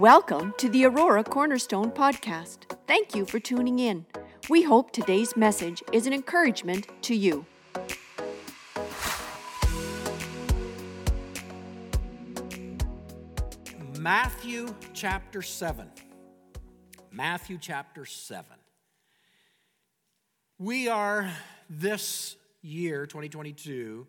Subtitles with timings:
[0.00, 2.60] Welcome to the Aurora Cornerstone Podcast.
[2.86, 4.06] Thank you for tuning in.
[4.48, 7.44] We hope today's message is an encouragement to you.
[13.98, 15.90] Matthew chapter 7.
[17.12, 18.46] Matthew chapter 7.
[20.58, 21.30] We are
[21.68, 24.06] this year, 2022,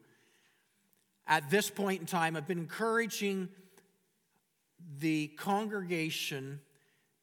[1.27, 3.49] at this point in time, I've been encouraging
[4.99, 6.59] the congregation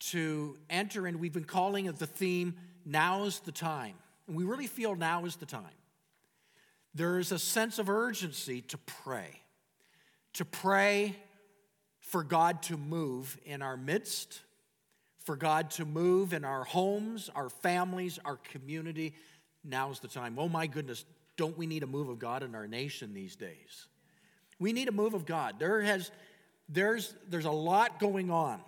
[0.00, 1.18] to enter in.
[1.18, 3.94] We've been calling it the theme, Now's the Time.
[4.26, 5.64] And we really feel now is the time.
[6.94, 9.40] There is a sense of urgency to pray,
[10.34, 11.16] to pray
[12.00, 14.40] for God to move in our midst,
[15.24, 19.14] for God to move in our homes, our families, our community.
[19.64, 20.38] Now's the time.
[20.38, 21.04] Oh my goodness,
[21.36, 23.86] don't we need a move of God in our nation these days?
[24.58, 25.58] We need a move of God.
[25.58, 26.10] There has
[26.68, 28.60] there's there's a lot going on.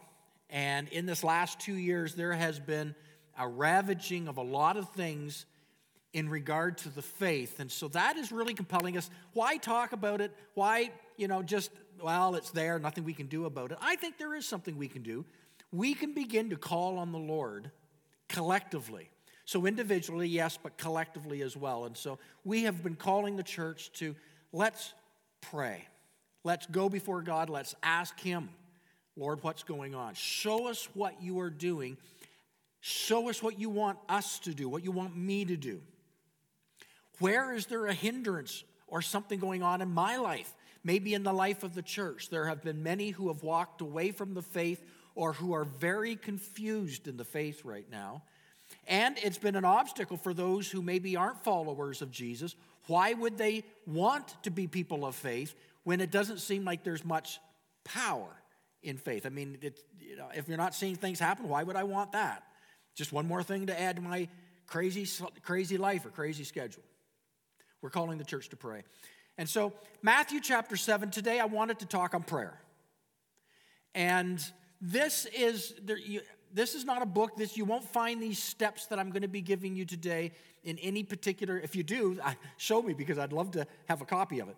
[0.48, 2.94] And in this last 2 years there has been
[3.38, 5.46] a ravaging of a lot of things
[6.12, 7.60] in regard to the faith.
[7.60, 9.08] And so that is really compelling us.
[9.32, 10.32] Why talk about it?
[10.54, 11.70] Why, you know, just
[12.02, 13.78] well, it's there, nothing we can do about it.
[13.80, 15.24] I think there is something we can do.
[15.72, 17.70] We can begin to call on the Lord
[18.28, 19.10] collectively.
[19.44, 21.84] So, individually, yes, but collectively as well.
[21.84, 24.14] And so, we have been calling the church to
[24.52, 24.94] let's
[25.40, 25.86] pray.
[26.44, 27.50] Let's go before God.
[27.50, 28.48] Let's ask Him,
[29.16, 30.14] Lord, what's going on?
[30.14, 31.96] Show us what you are doing.
[32.80, 35.82] Show us what you want us to do, what you want me to do.
[37.18, 40.54] Where is there a hindrance or something going on in my life?
[40.82, 42.30] Maybe in the life of the church.
[42.30, 44.82] There have been many who have walked away from the faith
[45.14, 48.22] or who are very confused in the faith right now.
[48.86, 52.56] And it's been an obstacle for those who maybe aren't followers of Jesus.
[52.86, 57.04] Why would they want to be people of faith when it doesn't seem like there's
[57.04, 57.40] much
[57.84, 58.28] power
[58.82, 59.26] in faith?
[59.26, 59.58] I mean,
[59.98, 62.42] you know, if you're not seeing things happen, why would I want that?
[62.94, 64.28] Just one more thing to add to my
[64.66, 65.06] crazy,
[65.42, 66.82] crazy life or crazy schedule.
[67.82, 68.82] We're calling the church to pray.
[69.38, 72.60] And so, Matthew chapter 7, today I wanted to talk on prayer.
[73.94, 74.42] And
[74.80, 75.74] this is,
[76.52, 79.28] this is not a book this you won't find these steps that i'm going to
[79.28, 80.32] be giving you today
[80.64, 82.18] in any particular if you do
[82.56, 84.56] show me because i'd love to have a copy of it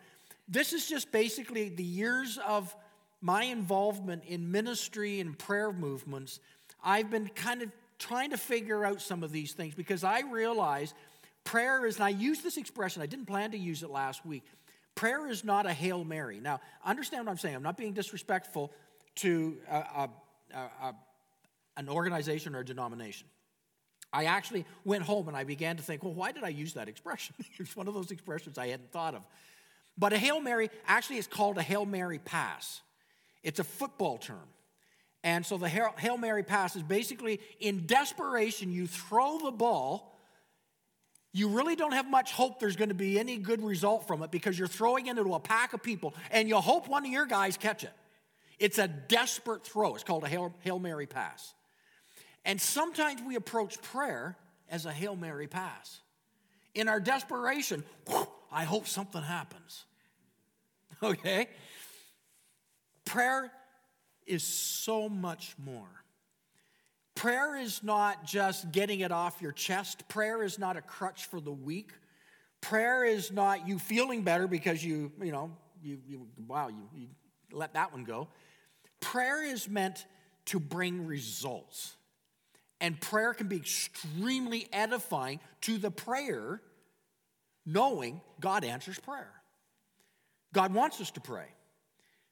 [0.48, 2.74] this is just basically the years of
[3.20, 6.40] my involvement in ministry and prayer movements
[6.84, 10.94] i've been kind of trying to figure out some of these things because i realize
[11.44, 14.44] prayer is and i use this expression i didn't plan to use it last week
[14.94, 18.72] prayer is not a hail mary now understand what i'm saying i'm not being disrespectful
[19.14, 20.10] to a, a,
[20.54, 20.94] a
[21.76, 23.26] an organization or a denomination.
[24.12, 26.88] I actually went home and I began to think, well, why did I use that
[26.88, 27.34] expression?
[27.58, 29.22] it's one of those expressions I hadn't thought of.
[29.98, 32.80] But a Hail Mary actually is called a Hail Mary pass.
[33.42, 34.48] It's a football term.
[35.24, 40.18] And so the Hail Mary pass is basically in desperation, you throw the ball.
[41.32, 44.30] You really don't have much hope there's going to be any good result from it
[44.30, 47.24] because you're throwing it into a pack of people and you hope one of your
[47.24, 47.92] guys catch it.
[48.58, 49.94] It's a desperate throw.
[49.94, 51.54] It's called a Hail, Mary pass.
[52.44, 54.36] And sometimes we approach prayer
[54.68, 56.00] as a Hail Mary pass.
[56.74, 57.84] In our desperation,
[58.52, 59.84] I hope something happens.
[61.02, 61.48] Okay?
[63.04, 63.50] Prayer
[64.24, 65.88] is so much more.
[67.16, 70.06] Prayer is not just getting it off your chest.
[70.08, 71.90] Prayer is not a crutch for the weak.
[72.60, 75.50] Prayer is not you feeling better because you, you know,
[75.82, 77.08] you, you wow, you, you
[77.50, 78.28] let that one go.
[79.00, 80.06] Prayer is meant
[80.46, 81.96] to bring results.
[82.80, 86.60] And prayer can be extremely edifying to the prayer,
[87.64, 89.30] knowing God answers prayer.
[90.52, 91.46] God wants us to pray.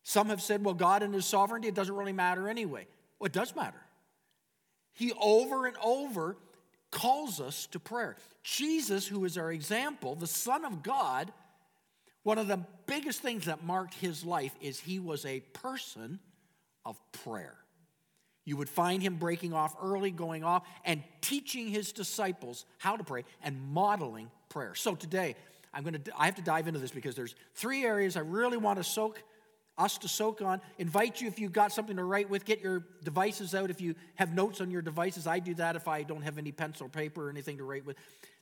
[0.02, 2.86] Some have said, well, God in His sovereignty, it doesn't really matter anyway.
[3.18, 3.80] Well, it does matter.
[4.94, 6.36] He over and over
[6.90, 8.16] calls us to prayer.
[8.42, 11.32] Jesus, who is our example, the Son of God,
[12.22, 16.18] one of the biggest things that marked his life is he was a person
[16.84, 17.56] of prayer.
[18.44, 23.04] You would find him breaking off early, going off, and teaching his disciples how to
[23.04, 24.74] pray and modeling prayer.
[24.74, 25.36] So today,
[25.72, 28.58] I'm going to I have to dive into this because there's three areas I really
[28.58, 29.22] want to soak
[29.78, 30.60] us to soak on.
[30.78, 33.70] Invite you if you've got something to write with, get your devices out.
[33.70, 36.52] If you have notes on your devices, I do that if I don't have any
[36.52, 37.96] pencil or paper or anything to write with.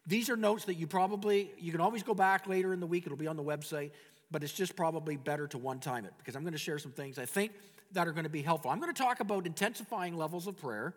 [0.07, 3.07] These are notes that you probably you can always go back later in the week.
[3.07, 3.93] It'll be on the website,
[4.31, 6.93] but it's just probably better to one time it because I'm going to share some
[6.93, 7.53] things I think
[7.93, 8.71] that are going to be helpful.
[8.71, 10.95] I'm going to talk about intensifying levels of prayer.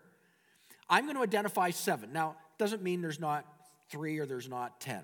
[0.90, 2.12] I'm going to identify seven.
[2.12, 3.46] Now, doesn't mean there's not
[3.92, 5.02] three or there's not ten.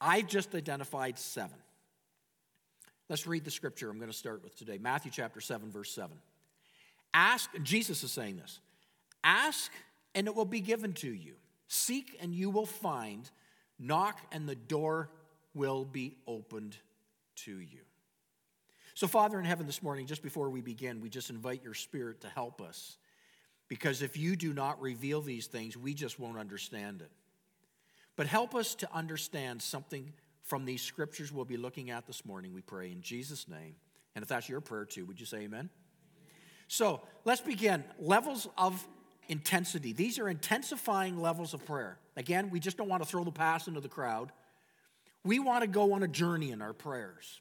[0.00, 1.56] I've just identified seven.
[3.08, 6.16] Let's read the scripture I'm going to start with today Matthew chapter 7, verse 7.
[7.12, 8.60] Ask, Jesus is saying this
[9.22, 9.70] ask
[10.14, 11.34] and it will be given to you.
[11.68, 13.30] Seek and you will find.
[13.78, 15.10] Knock and the door
[15.54, 16.76] will be opened
[17.36, 17.80] to you.
[18.94, 22.20] So, Father in heaven, this morning, just before we begin, we just invite your Spirit
[22.20, 22.96] to help us.
[23.68, 27.10] Because if you do not reveal these things, we just won't understand it.
[28.16, 30.12] But help us to understand something
[30.42, 33.74] from these scriptures we'll be looking at this morning, we pray in Jesus' name.
[34.14, 35.70] And if that's your prayer too, would you say amen?
[36.68, 37.82] So let's begin.
[37.98, 38.86] Levels of
[39.28, 39.92] intensity.
[39.92, 41.98] These are intensifying levels of prayer.
[42.16, 44.30] Again, we just don't want to throw the pass into the crowd.
[45.24, 47.40] We want to go on a journey in our prayers.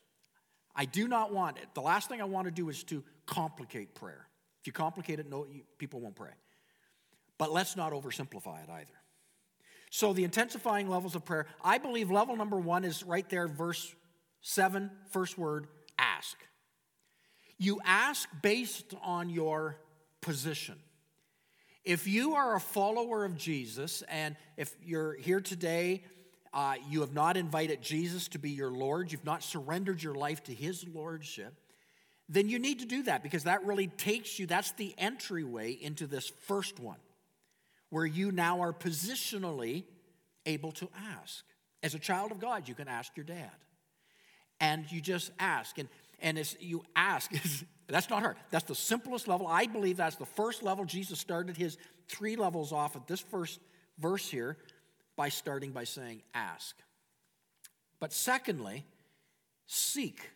[0.76, 1.68] I do not want it.
[1.74, 4.28] The last thing I want to do is to complicate prayer.
[4.62, 5.46] If you complicate it, no,
[5.78, 6.32] people won't pray.
[7.38, 9.03] But let's not oversimplify it either.
[9.96, 13.94] So, the intensifying levels of prayer, I believe level number one is right there, verse
[14.42, 15.68] seven, first word
[16.00, 16.36] ask.
[17.60, 19.78] You ask based on your
[20.20, 20.80] position.
[21.84, 26.02] If you are a follower of Jesus, and if you're here today,
[26.56, 30.44] uh, you have not invited Jesus to be your Lord, you've not surrendered your life
[30.46, 31.54] to his lordship,
[32.28, 36.08] then you need to do that because that really takes you, that's the entryway into
[36.08, 36.98] this first one,
[37.94, 39.84] where you now are positionally
[40.46, 40.90] able to
[41.22, 41.46] ask.
[41.84, 43.52] As a child of God, you can ask your dad.
[44.60, 45.78] And you just ask.
[45.78, 45.88] And,
[46.22, 47.32] and as you ask,
[47.88, 48.38] That's not hard.
[48.50, 49.46] That's the simplest level.
[49.46, 50.86] I believe that's the first level.
[50.86, 53.60] Jesus started his three levels off at this first
[54.00, 54.58] verse here
[55.16, 56.76] by starting by saying, ask.
[58.00, 58.86] But secondly,
[59.68, 60.32] seek.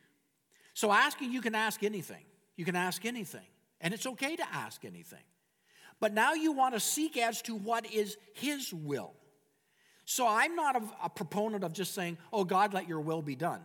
[0.73, 2.25] So asking, you can ask anything.
[2.55, 3.47] You can ask anything.
[3.81, 5.23] And it's okay to ask anything.
[5.99, 9.13] But now you want to seek as to what is his will.
[10.05, 13.35] So I'm not a, a proponent of just saying, oh, God, let your will be
[13.35, 13.61] done.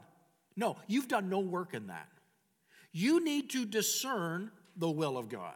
[0.56, 2.08] No, you've done no work in that.
[2.92, 5.54] You need to discern the will of God.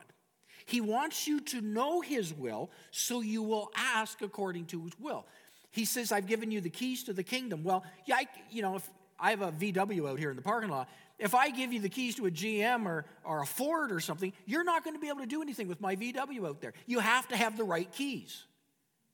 [0.65, 5.27] He wants you to know His will so you will ask according to His will.
[5.71, 7.63] He says, I've given you the keys to the kingdom.
[7.63, 10.71] Well, yeah, I, you know, if I have a VW out here in the parking
[10.71, 14.01] lot, if I give you the keys to a GM or, or a Ford or
[14.01, 16.75] something, you're not going to be able to do anything with my VW out there.
[16.87, 18.45] You have to have the right keys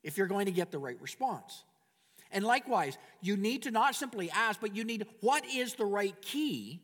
[0.02, 1.62] if you're going to get the right response.
[2.32, 6.20] And likewise, you need to not simply ask, but you need what is the right
[6.22, 6.80] key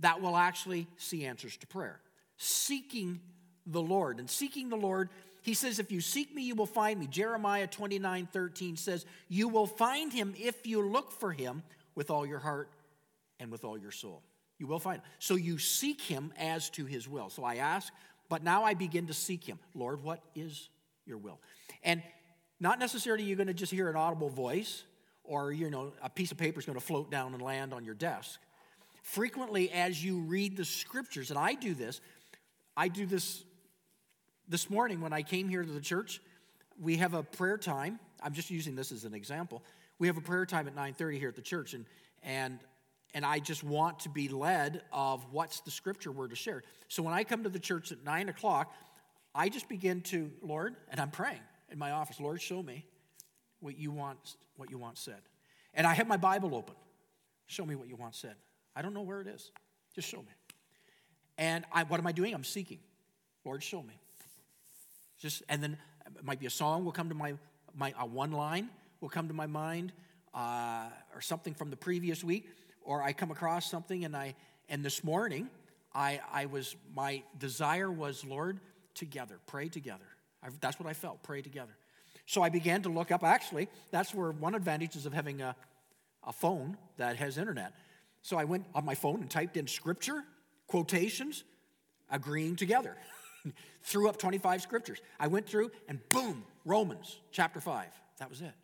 [0.00, 2.00] that will actually see answers to prayer.
[2.36, 3.20] Seeking
[3.66, 4.18] the Lord.
[4.18, 5.08] And seeking the Lord,
[5.42, 7.06] he says, If you seek me, you will find me.
[7.06, 11.62] Jeremiah 29 13 says, You will find him if you look for him
[11.94, 12.70] with all your heart
[13.40, 14.22] and with all your soul.
[14.58, 15.04] You will find him.
[15.18, 17.30] So you seek him as to his will.
[17.30, 17.92] So I ask,
[18.28, 19.58] but now I begin to seek him.
[19.74, 20.68] Lord, what is
[21.06, 21.40] your will?
[21.82, 22.02] And
[22.60, 24.84] not necessarily you're going to just hear an audible voice
[25.24, 27.84] or you know a piece of paper is going to float down and land on
[27.84, 28.38] your desk
[29.02, 32.00] frequently as you read the scriptures, and I do this,
[32.76, 33.44] I do this
[34.48, 36.20] this morning when I came here to the church.
[36.80, 37.98] We have a prayer time.
[38.22, 39.62] I'm just using this as an example.
[39.98, 41.84] We have a prayer time at 9:30 here at the church, and
[42.22, 42.58] and
[43.14, 46.62] and I just want to be led of what's the scripture word to share.
[46.88, 48.72] So when I come to the church at nine o'clock,
[49.34, 51.40] I just begin to Lord, and I'm praying
[51.70, 52.20] in my office.
[52.20, 52.84] Lord, show me
[53.60, 54.18] what you want
[54.56, 55.20] what you want said,
[55.74, 56.74] and I have my Bible open.
[57.46, 58.34] Show me what you want said.
[58.76, 59.50] I don't know where it is.
[59.94, 60.32] Just show me.
[61.36, 62.34] And I, what am I doing?
[62.34, 62.78] I'm seeking.
[63.44, 63.98] Lord, show me.
[65.18, 67.34] Just and then it might be a song will come to my
[67.74, 68.68] my uh, one line
[69.00, 69.92] will come to my mind,
[70.34, 72.48] uh, or something from the previous week,
[72.84, 74.34] or I come across something and I
[74.68, 75.48] and this morning
[75.94, 78.60] I I was my desire was Lord
[78.94, 80.04] together pray together.
[80.42, 81.76] I, that's what I felt pray together.
[82.26, 83.24] So I began to look up.
[83.24, 85.54] Actually, that's where one advantage is of having a
[86.24, 87.72] a phone that has internet.
[88.22, 90.22] So I went on my phone and typed in scripture,
[90.66, 91.44] quotations,
[92.10, 92.96] agreeing together.
[93.82, 95.00] Threw up 25 scriptures.
[95.18, 97.86] I went through and boom, Romans chapter 5.
[98.18, 98.44] That was it.
[98.44, 98.54] That was it.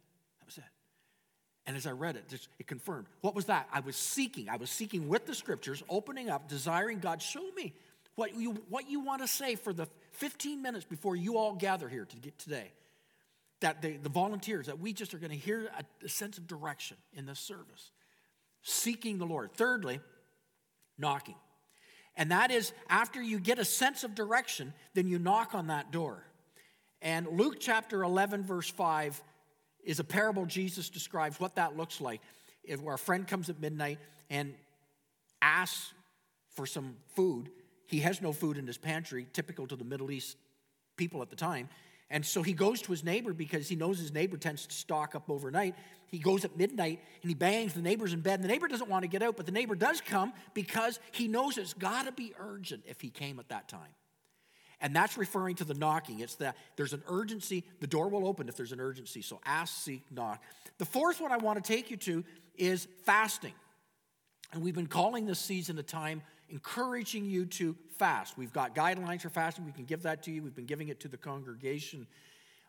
[1.67, 3.07] And as I read it, it confirmed.
[3.23, 3.69] What was that?
[3.73, 4.49] I was seeking.
[4.49, 7.75] I was seeking with the scriptures, opening up, desiring God, show me
[8.15, 11.89] what you, what you want to say for the 15 minutes before you all gather
[11.89, 12.71] here to get today.
[13.61, 16.47] That the, the volunteers, that we just are going to hear a, a sense of
[16.47, 17.91] direction in this service
[18.63, 19.53] seeking the Lord.
[19.53, 20.01] Thirdly,
[20.99, 21.37] knocking.
[22.17, 25.93] And that is after you get a sense of direction, then you knock on that
[25.93, 26.25] door.
[27.01, 29.23] And Luke chapter 11, verse 5
[29.87, 32.21] is a parable Jesus describes what that looks like.
[32.65, 34.53] If our friend comes at midnight and
[35.41, 35.95] asks
[36.51, 37.49] for some food,
[37.87, 40.37] he has no food in his pantry, typical to the Middle East
[40.97, 41.69] people at the time.
[42.11, 45.15] And so he goes to his neighbor because he knows his neighbor tends to stock
[45.15, 45.75] up overnight.
[46.09, 48.35] He goes at midnight and he bangs the neighbor's in bed.
[48.35, 51.27] And the neighbor doesn't want to get out, but the neighbor does come because he
[51.27, 53.91] knows it's got to be urgent if he came at that time.
[54.81, 56.21] And that's referring to the knocking.
[56.21, 57.65] It's that there's an urgency.
[57.81, 59.23] The door will open if there's an urgency.
[59.23, 60.43] So ask, seek, knock.
[60.79, 62.25] The fourth one I want to take you to
[62.57, 63.55] is fasting.
[64.53, 68.37] And we've been calling this season a time encouraging you to fast.
[68.39, 69.65] We've got guidelines for fasting.
[69.65, 70.43] We can give that to you.
[70.43, 72.07] We've been giving it to the congregation.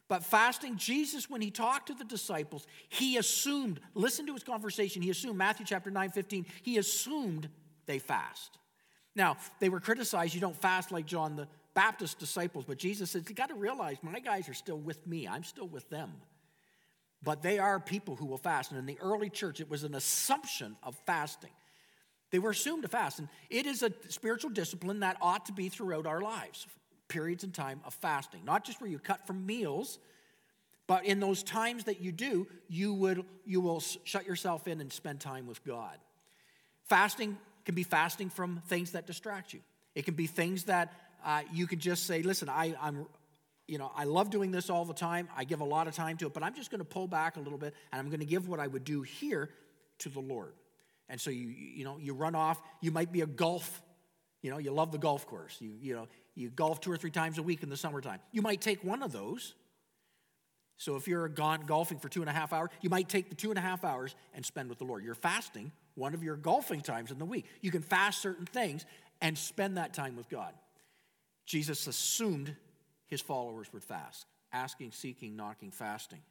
[0.08, 5.02] But fasting, Jesus, when he talked to the disciples, he assumed, listen to his conversation,
[5.02, 7.50] he assumed, Matthew chapter 9, 15, he assumed
[7.86, 8.58] they fast.
[9.16, 13.22] Now, they were criticized, you don't fast like John the Baptist disciples, but Jesus says,
[13.29, 16.12] you got to realize my guys are still with me, I'm still with them.
[17.22, 18.72] But they are people who will fast.
[18.72, 21.51] And in the early church, it was an assumption of fasting.
[22.31, 23.19] They were assumed to fast.
[23.19, 26.65] And it is a spiritual discipline that ought to be throughout our lives
[27.10, 28.43] periods in time of fasting.
[28.43, 30.00] Not just where you cut from meals,
[30.88, 34.91] but in those times that you do, you, would, you will shut yourself in and
[34.91, 36.00] spend time with God.
[36.86, 39.60] Fasting can be fasting from things that distract you.
[39.93, 40.91] It can be things that
[41.27, 43.05] uh, you can just say, listen, I, I'm,
[43.67, 45.27] you know, I love doing this all the time.
[45.36, 47.36] I give a lot of time to it, but I'm just going to pull back
[47.36, 49.50] a little bit and I'm going to give what I would do here
[50.00, 50.53] to the Lord.
[51.10, 52.62] And so you, you know, you run off.
[52.79, 53.81] You might be a golf,
[54.41, 55.57] you know, you love the golf course.
[55.60, 58.19] You, you know, you golf two or three times a week in the summertime.
[58.31, 59.53] You might take one of those.
[60.77, 63.36] So if you're gone golfing for two and a half hours, you might take the
[63.36, 65.03] two and a half hours and spend with the Lord.
[65.03, 67.48] You're fasting one of your golfing times in the week.
[67.60, 68.86] You can fast certain things
[69.19, 70.53] and spend that time with God.
[71.48, 72.56] Jesus assumed
[73.08, 76.22] his followers would fast asking, seeking, knocking, fasting.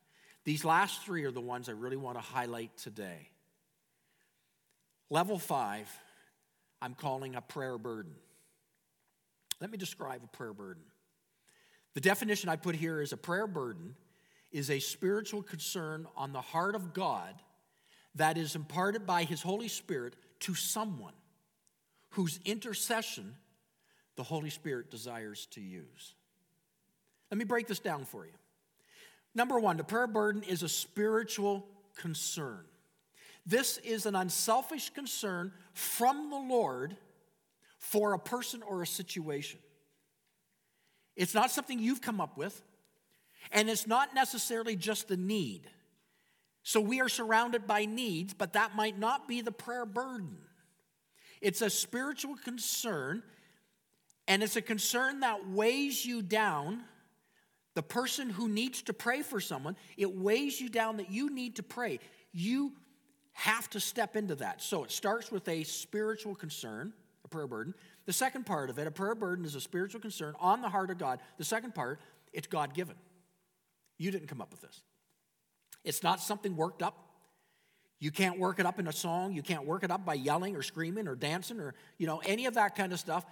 [0.45, 3.29] These last three are the ones I really want to highlight today.
[5.11, 5.89] Level five,
[6.81, 8.15] I'm calling a prayer burden.
[9.61, 10.83] Let me describe a prayer burden.
[11.95, 13.97] The definition I put here is a prayer burden
[14.51, 17.35] is a spiritual concern on the heart of God
[18.15, 21.15] that is imparted by His Holy Spirit to someone
[22.11, 23.35] whose intercession
[24.17, 26.15] the Holy Spirit desires to use.
[27.31, 28.33] Let me break this down for you.
[29.35, 32.65] Number one, the prayer burden is a spiritual concern.
[33.45, 36.97] This is an unselfish concern from the Lord
[37.79, 39.61] for a person or a situation.
[41.15, 42.61] It's not something you've come up with,
[43.53, 45.69] and it's not necessarily just a need.
[46.63, 50.39] So we are surrounded by needs, but that might not be the prayer burden.
[51.41, 53.23] It's a spiritual concern,
[54.29, 56.83] and it's a concern that weighs you down.
[57.75, 61.57] The person who needs to pray for someone, it weighs you down that you need
[61.57, 62.01] to pray.
[62.33, 62.73] You
[63.33, 64.63] have to step into that.
[64.63, 66.95] So it starts with a spiritual concern
[67.27, 67.75] a prayer burden.
[68.07, 70.91] The second part of it, a prayer burden is a spiritual concern on the heart
[70.91, 71.19] of God.
[71.39, 72.01] The second part,
[72.33, 72.95] it's God given.
[73.99, 74.81] You didn't come up with this.
[75.85, 76.97] It's not something worked up.
[77.99, 79.33] You can't work it up in a song.
[79.33, 82.47] You can't work it up by yelling or screaming or dancing or, you know, any
[82.47, 83.25] of that kind of stuff.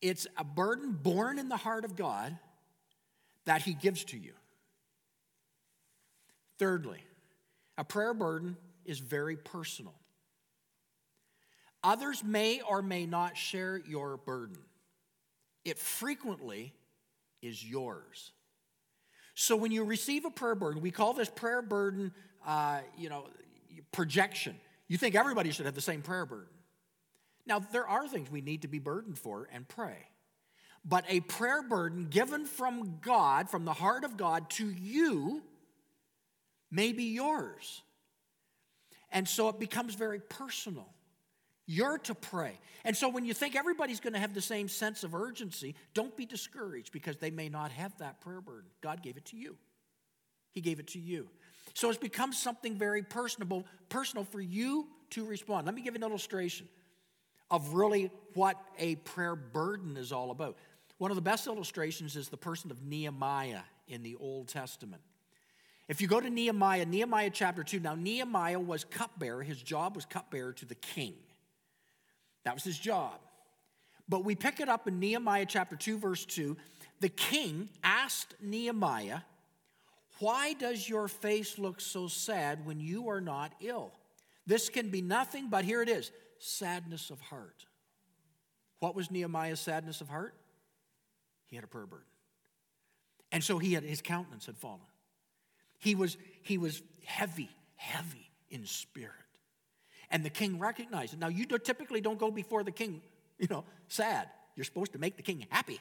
[0.00, 2.36] It's a burden born in the heart of God
[3.44, 4.32] that He gives to you.
[6.58, 7.02] Thirdly,
[7.76, 9.94] a prayer burden is very personal.
[11.84, 14.58] Others may or may not share your burden.
[15.64, 16.72] It frequently
[17.40, 18.32] is yours.
[19.34, 22.12] So when you receive a prayer burden, we call this prayer burden,
[22.44, 23.26] uh, you know,
[23.92, 24.56] projection.
[24.88, 26.48] You think everybody should have the same prayer burden.
[27.48, 29.96] Now, there are things we need to be burdened for and pray.
[30.84, 35.42] But a prayer burden given from God, from the heart of God to you,
[36.70, 37.82] may be yours.
[39.10, 40.88] And so it becomes very personal.
[41.66, 42.58] You're to pray.
[42.84, 46.16] And so when you think everybody's going to have the same sense of urgency, don't
[46.16, 48.70] be discouraged because they may not have that prayer burden.
[48.80, 49.56] God gave it to you.
[50.52, 51.28] He gave it to you.
[51.74, 55.66] So it's become something very personable, personal for you to respond.
[55.66, 56.68] Let me give an illustration
[57.50, 60.56] of really what a prayer burden is all about.
[60.98, 65.02] One of the best illustrations is the person of Nehemiah in the Old Testament.
[65.88, 70.04] If you go to Nehemiah, Nehemiah chapter 2, now Nehemiah was cupbearer, his job was
[70.04, 71.14] cupbearer to the king.
[72.44, 73.20] That was his job.
[74.08, 76.56] But we pick it up in Nehemiah chapter 2, verse 2.
[77.00, 79.20] The king asked Nehemiah,
[80.18, 83.92] Why does your face look so sad when you are not ill?
[84.46, 87.66] This can be nothing but here it is sadness of heart.
[88.80, 90.34] What was Nehemiah's sadness of heart?
[91.46, 92.04] He had a prayer burden.
[93.32, 94.80] And so he had his countenance had fallen.
[95.78, 99.12] He was, he was heavy, heavy in spirit.
[100.10, 101.18] And the king recognized it.
[101.18, 103.02] Now, you typically don't go before the king,
[103.38, 104.28] you know, sad.
[104.56, 105.80] You're supposed to make the king happy.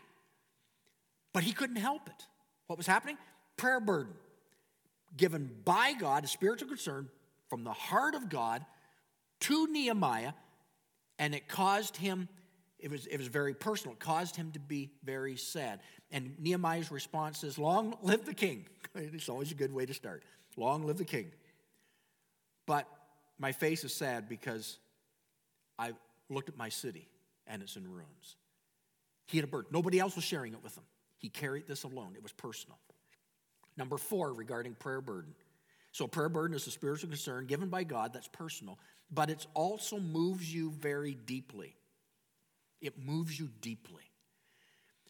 [1.33, 2.25] But he couldn't help it.
[2.67, 3.17] What was happening?
[3.55, 4.13] Prayer burden
[5.15, 7.09] given by God, a spiritual concern
[7.49, 8.65] from the heart of God
[9.41, 10.33] to Nehemiah,
[11.19, 12.29] and it caused him,
[12.79, 13.93] it was, it was very personal.
[13.93, 15.79] It caused him to be very sad.
[16.11, 18.65] And Nehemiah's response is, Long live the king.
[18.95, 20.23] it's always a good way to start.
[20.55, 21.31] Long live the king.
[22.65, 22.87] But
[23.39, 24.77] my face is sad because
[25.79, 25.93] I
[26.29, 27.07] looked at my city
[27.45, 28.35] and it's in ruins.
[29.27, 29.67] He had a bird.
[29.71, 30.83] Nobody else was sharing it with him.
[31.17, 32.13] He carried this alone.
[32.15, 32.77] It was personal.
[33.75, 35.33] Number four, regarding prayer burden.
[35.91, 38.77] So, prayer burden is a spiritual concern given by God that's personal,
[39.11, 41.75] but it also moves you very deeply.
[42.81, 44.03] It moves you deeply.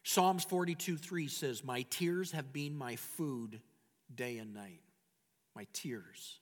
[0.04, 3.60] Psalms 42 3 says, My tears have been my food
[4.13, 4.82] day and night.
[5.56, 6.39] My tears.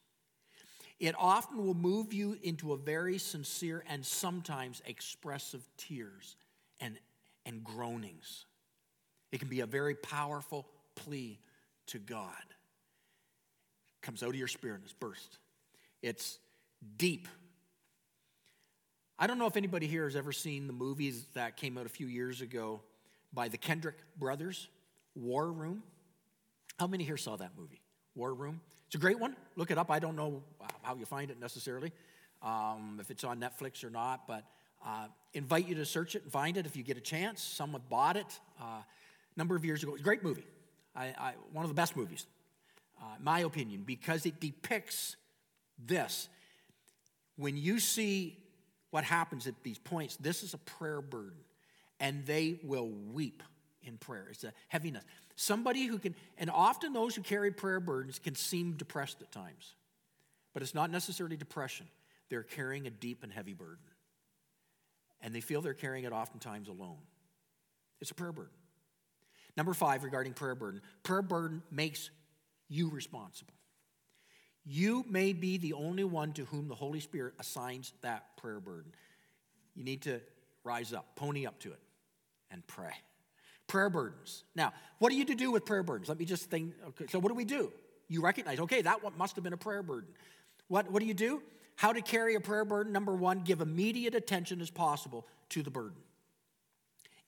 [0.99, 6.35] It often will move you into a very sincere and sometimes expressive tears
[6.79, 6.97] and,
[7.45, 8.45] and groanings.
[9.31, 11.39] It can be a very powerful plea
[11.87, 12.31] to God.
[13.87, 15.39] It comes out of your spirit and it's burst.
[16.01, 16.39] It's
[16.97, 17.27] deep.
[19.17, 21.89] I don't know if anybody here has ever seen the movies that came out a
[21.89, 22.81] few years ago
[23.31, 24.67] by the Kendrick brothers,
[25.15, 25.83] War Room.
[26.77, 27.79] How many here saw that movie?
[28.13, 28.59] War Room.
[28.87, 29.37] It's a great one.
[29.55, 29.89] Look it up.
[29.89, 30.43] I don't know
[30.81, 31.93] how you find it necessarily,
[32.43, 34.43] um, if it's on Netflix or not, but
[34.85, 37.41] uh, invite you to search it and find it if you get a chance.
[37.41, 38.85] Someone bought it uh, a
[39.37, 39.93] number of years ago.
[39.93, 40.45] It's a great movie.
[40.93, 42.25] I, I, one of the best movies,
[43.01, 45.15] uh, my opinion, because it depicts
[45.79, 46.27] this.
[47.37, 48.39] When you see
[48.95, 51.37] what happens at these points, this is a prayer burden,
[51.99, 53.43] and they will weep
[53.83, 54.27] in prayer.
[54.31, 55.03] It's a heaviness.
[55.35, 59.75] Somebody who can, and often those who carry prayer burdens can seem depressed at times,
[60.53, 61.87] but it's not necessarily depression.
[62.29, 63.83] They're carrying a deep and heavy burden,
[65.19, 66.99] and they feel they're carrying it oftentimes alone.
[67.99, 68.53] It's a prayer burden.
[69.57, 72.11] Number five, regarding prayer burden prayer burden makes
[72.69, 73.55] you responsible.
[74.65, 78.91] You may be the only one to whom the Holy Spirit assigns that prayer burden.
[79.75, 80.21] You need to
[80.63, 81.79] rise up, pony up to it,
[82.49, 82.93] and pray.
[83.67, 84.43] Prayer burdens.
[84.55, 86.09] Now, what are you to do with prayer burdens?
[86.09, 86.73] Let me just think.
[86.89, 87.71] Okay, so, what do we do?
[88.07, 90.09] You recognize, okay, that one must have been a prayer burden.
[90.67, 91.41] What, what do you do?
[91.75, 92.93] How to carry a prayer burden?
[92.93, 95.97] Number one, give immediate attention as possible to the burden.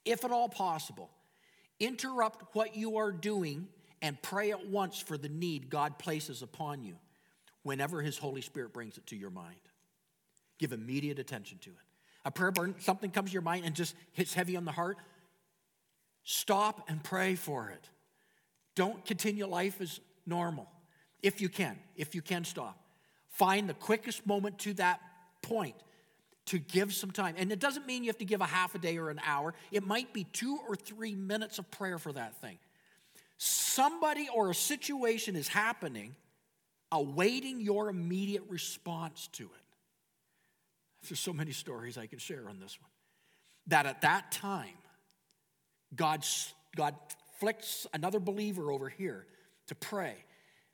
[0.05, 1.09] If at all possible,
[1.79, 3.67] interrupt what you are doing
[4.01, 6.95] and pray at once for the need God places upon you
[7.67, 9.59] whenever His Holy Spirit brings it to your mind.
[10.57, 11.75] Give immediate attention to it.
[12.25, 14.97] A prayer something comes to your mind and just hits heavy on the heart.
[16.23, 17.89] Stop and pray for it.
[18.75, 20.67] Don't continue life as normal.
[21.21, 22.77] If you can, if you can stop.
[23.29, 24.99] Find the quickest moment to that
[25.41, 25.75] point
[26.47, 27.35] to give some time.
[27.37, 29.53] And it doesn't mean you have to give a half a day or an hour,
[29.71, 32.57] it might be two or three minutes of prayer for that thing.
[33.37, 36.15] Somebody or a situation is happening
[36.91, 41.07] awaiting your immediate response to it.
[41.07, 42.89] There's so many stories I can share on this one.
[43.67, 44.77] That at that time,
[45.95, 46.25] God,
[46.75, 46.95] God
[47.39, 49.25] flicks another believer over here
[49.67, 50.15] to pray.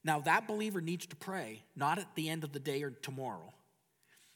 [0.04, 3.54] Now, that believer needs to pray not at the end of the day or tomorrow,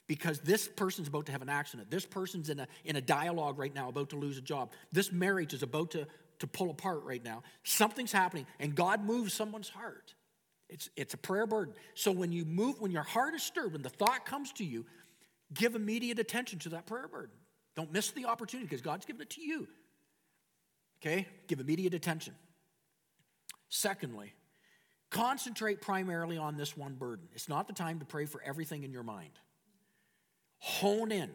[0.07, 1.91] because this person's about to have an accident.
[1.91, 4.71] This person's in a, in a dialogue right now about to lose a job.
[4.91, 6.07] This marriage is about to,
[6.39, 7.43] to pull apart right now.
[7.63, 10.13] Something's happening, and God moves someone's heart.
[10.69, 11.73] It's, it's a prayer burden.
[11.93, 14.85] So when you move, when your heart is stirred, when the thought comes to you,
[15.53, 17.35] give immediate attention to that prayer burden.
[17.75, 19.67] Don't miss the opportunity because God's given it to you.
[21.01, 21.27] Okay?
[21.47, 22.33] Give immediate attention.
[23.69, 24.33] Secondly,
[25.09, 27.27] concentrate primarily on this one burden.
[27.33, 29.31] It's not the time to pray for everything in your mind.
[30.59, 31.29] Hone in,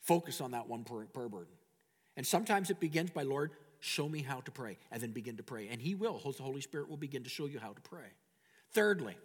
[0.00, 1.52] focus on that one prayer burden.
[2.16, 5.42] And sometimes it begins by, Lord, show me how to pray, and then begin to
[5.42, 5.68] pray.
[5.68, 8.06] And He will, the Holy Spirit will begin to show you how to pray.
[8.72, 9.16] Thirdly,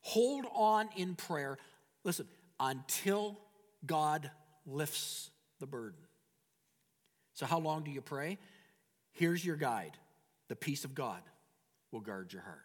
[0.00, 1.58] hold on in prayer,
[2.04, 2.26] listen,
[2.60, 3.38] until
[3.84, 4.30] God
[4.66, 6.00] lifts the burden.
[7.34, 8.38] So, how long do you pray?
[9.12, 9.96] Here's your guide
[10.48, 11.20] the peace of God
[11.90, 12.60] will guard your heart.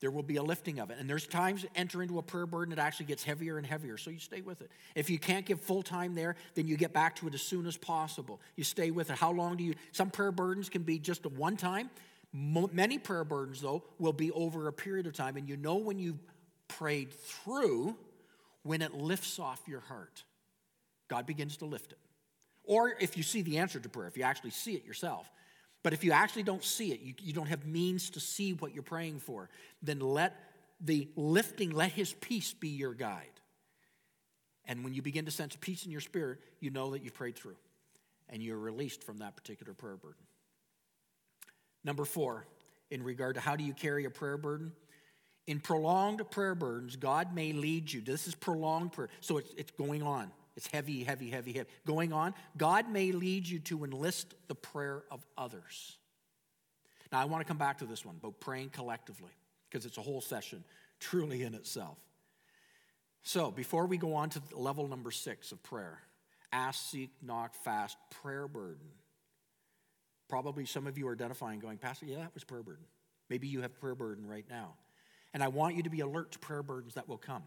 [0.00, 0.98] There will be a lifting of it.
[0.98, 3.96] And there's times enter into a prayer burden, it actually gets heavier and heavier.
[3.96, 4.70] So you stay with it.
[4.94, 7.66] If you can't give full time there, then you get back to it as soon
[7.66, 8.40] as possible.
[8.56, 9.16] You stay with it.
[9.16, 9.74] How long do you?
[9.92, 11.88] Some prayer burdens can be just a one time.
[12.38, 15.36] Many prayer burdens, though, will be over a period of time.
[15.36, 16.20] And you know when you've
[16.68, 17.96] prayed through,
[18.62, 20.24] when it lifts off your heart.
[21.08, 21.98] God begins to lift it.
[22.64, 25.30] Or if you see the answer to prayer, if you actually see it yourself.
[25.82, 28.74] But if you actually don't see it, you, you don't have means to see what
[28.74, 29.48] you're praying for,
[29.82, 30.34] then let
[30.80, 33.40] the lifting, let His peace be your guide.
[34.66, 37.36] And when you begin to sense peace in your spirit, you know that you've prayed
[37.36, 37.56] through
[38.28, 40.25] and you're released from that particular prayer burden.
[41.86, 42.44] Number four,
[42.90, 44.72] in regard to how do you carry a prayer burden?
[45.46, 48.00] In prolonged prayer burdens, God may lead you.
[48.00, 51.70] This is prolonged prayer, so it's, it's going on It's heavy, heavy, heavy, heavy.
[51.86, 55.96] Going on, God may lead you to enlist the prayer of others.
[57.12, 59.30] Now, I want to come back to this one about praying collectively
[59.70, 60.64] because it's a whole session
[60.98, 61.98] truly in itself.
[63.22, 66.00] So, before we go on to level number six of prayer,
[66.52, 68.88] ask, seek, knock, fast, prayer burden.
[70.28, 72.84] Probably some of you are identifying, going, Pastor, yeah, that was prayer burden.
[73.30, 74.74] Maybe you have prayer burden right now.
[75.34, 77.42] And I want you to be alert to prayer burdens that will come.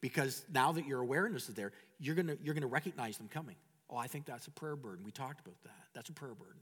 [0.00, 3.56] Because now that your awareness is there, you're gonna, you're gonna recognize them coming.
[3.88, 5.04] Oh, I think that's a prayer burden.
[5.04, 5.84] We talked about that.
[5.94, 6.60] That's a prayer burden.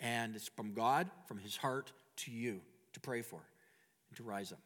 [0.00, 2.60] And it's from God, from His heart to you
[2.92, 3.40] to pray for
[4.08, 4.60] and to rise up.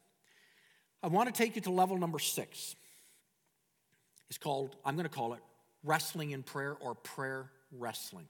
[1.03, 2.77] I want to take you to level number six.
[4.29, 5.41] It's called, I'm going to call it
[5.85, 8.27] wrestling in prayer or prayer wrestling.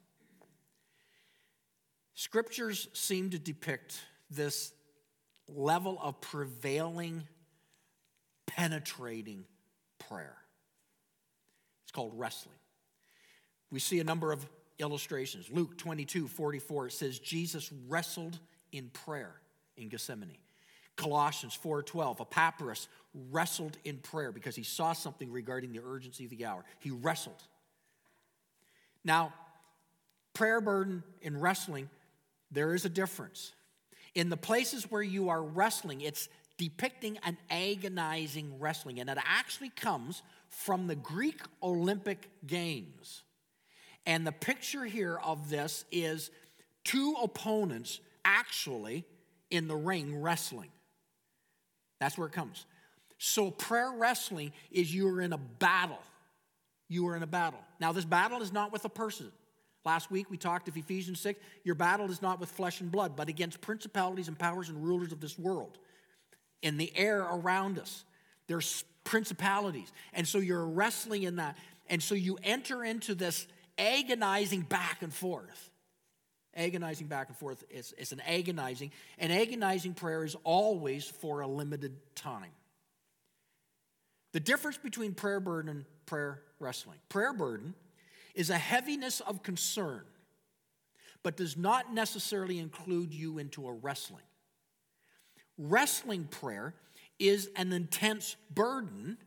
[2.18, 4.72] Scriptures seem to depict this
[5.46, 7.22] level of prevailing,
[8.44, 9.44] penetrating
[10.00, 10.34] prayer.
[11.84, 12.56] It's called wrestling.
[13.70, 14.44] We see a number of
[14.80, 15.48] illustrations.
[15.48, 18.40] Luke 22 44, it says, Jesus wrestled
[18.72, 19.36] in prayer
[19.76, 20.38] in Gethsemane.
[20.96, 22.88] Colossians 4:12, Epaphras
[23.30, 26.64] wrestled in prayer because he saw something regarding the urgency of the hour.
[26.80, 27.44] He wrestled.
[29.04, 29.32] Now,
[30.34, 31.88] prayer burden and wrestling,
[32.50, 33.52] there is a difference.
[34.14, 39.70] In the places where you are wrestling, it's depicting an agonizing wrestling, and it actually
[39.70, 43.22] comes from the Greek Olympic Games.
[44.06, 46.30] And the picture here of this is
[46.84, 49.04] two opponents actually
[49.50, 50.70] in the ring wrestling.
[52.00, 52.64] That's where it comes.
[53.18, 55.98] So, prayer wrestling is you are in a battle.
[56.88, 57.58] You are in a battle.
[57.80, 59.30] Now, this battle is not with a person.
[59.84, 61.40] Last week we talked of Ephesians 6.
[61.64, 65.12] Your battle is not with flesh and blood, but against principalities and powers and rulers
[65.12, 65.78] of this world.
[66.62, 68.04] In the air around us,
[68.48, 69.90] there's principalities.
[70.12, 71.56] And so you're wrestling in that.
[71.88, 73.46] And so you enter into this
[73.78, 75.70] agonizing back and forth
[76.58, 77.64] agonizing back and forth.
[77.70, 78.90] It's, it's an agonizing.
[79.18, 82.50] An agonizing prayer is always for a limited time.
[84.32, 87.74] The difference between prayer burden and prayer wrestling prayer burden
[88.38, 90.02] is a heaviness of concern,
[91.24, 94.22] but does not necessarily include you into a wrestling.
[95.58, 96.72] Wrestling prayer
[97.18, 99.18] is an intense burden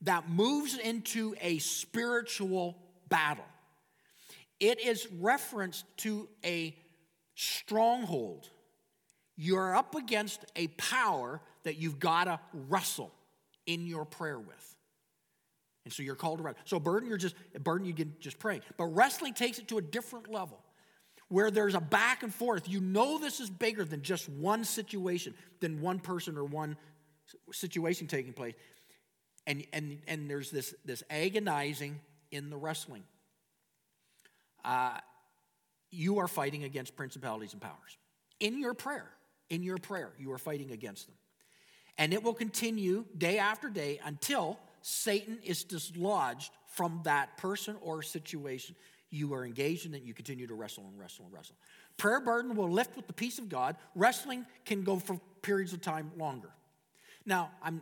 [0.00, 2.78] that moves into a spiritual
[3.10, 3.44] battle.
[4.58, 6.74] It is referenced to a
[7.34, 8.48] stronghold.
[9.36, 13.12] You're up against a power that you've got to wrestle
[13.66, 14.77] in your prayer with.
[15.88, 16.60] And so you're called to wrestle.
[16.66, 18.60] So burden, you're just burden, you can just pray.
[18.76, 20.60] But wrestling takes it to a different level
[21.30, 22.68] where there's a back and forth.
[22.68, 26.76] You know this is bigger than just one situation, than one person or one
[27.52, 28.52] situation taking place.
[29.46, 31.98] And, and, and there's this, this agonizing
[32.30, 33.04] in the wrestling
[34.62, 34.98] uh,
[35.90, 37.96] you are fighting against principalities and powers.
[38.40, 39.08] In your prayer,
[39.48, 41.16] in your prayer, you are fighting against them.
[41.96, 48.02] And it will continue day after day until Satan is dislodged from that person or
[48.02, 48.74] situation.
[49.10, 51.56] You are engaged in it, you continue to wrestle and wrestle and wrestle.
[51.96, 53.76] Prayer burden will lift with the peace of God.
[53.94, 56.50] Wrestling can go for periods of time longer.
[57.26, 57.72] Now, I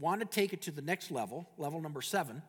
[0.00, 2.42] want to take it to the next level, level number seven,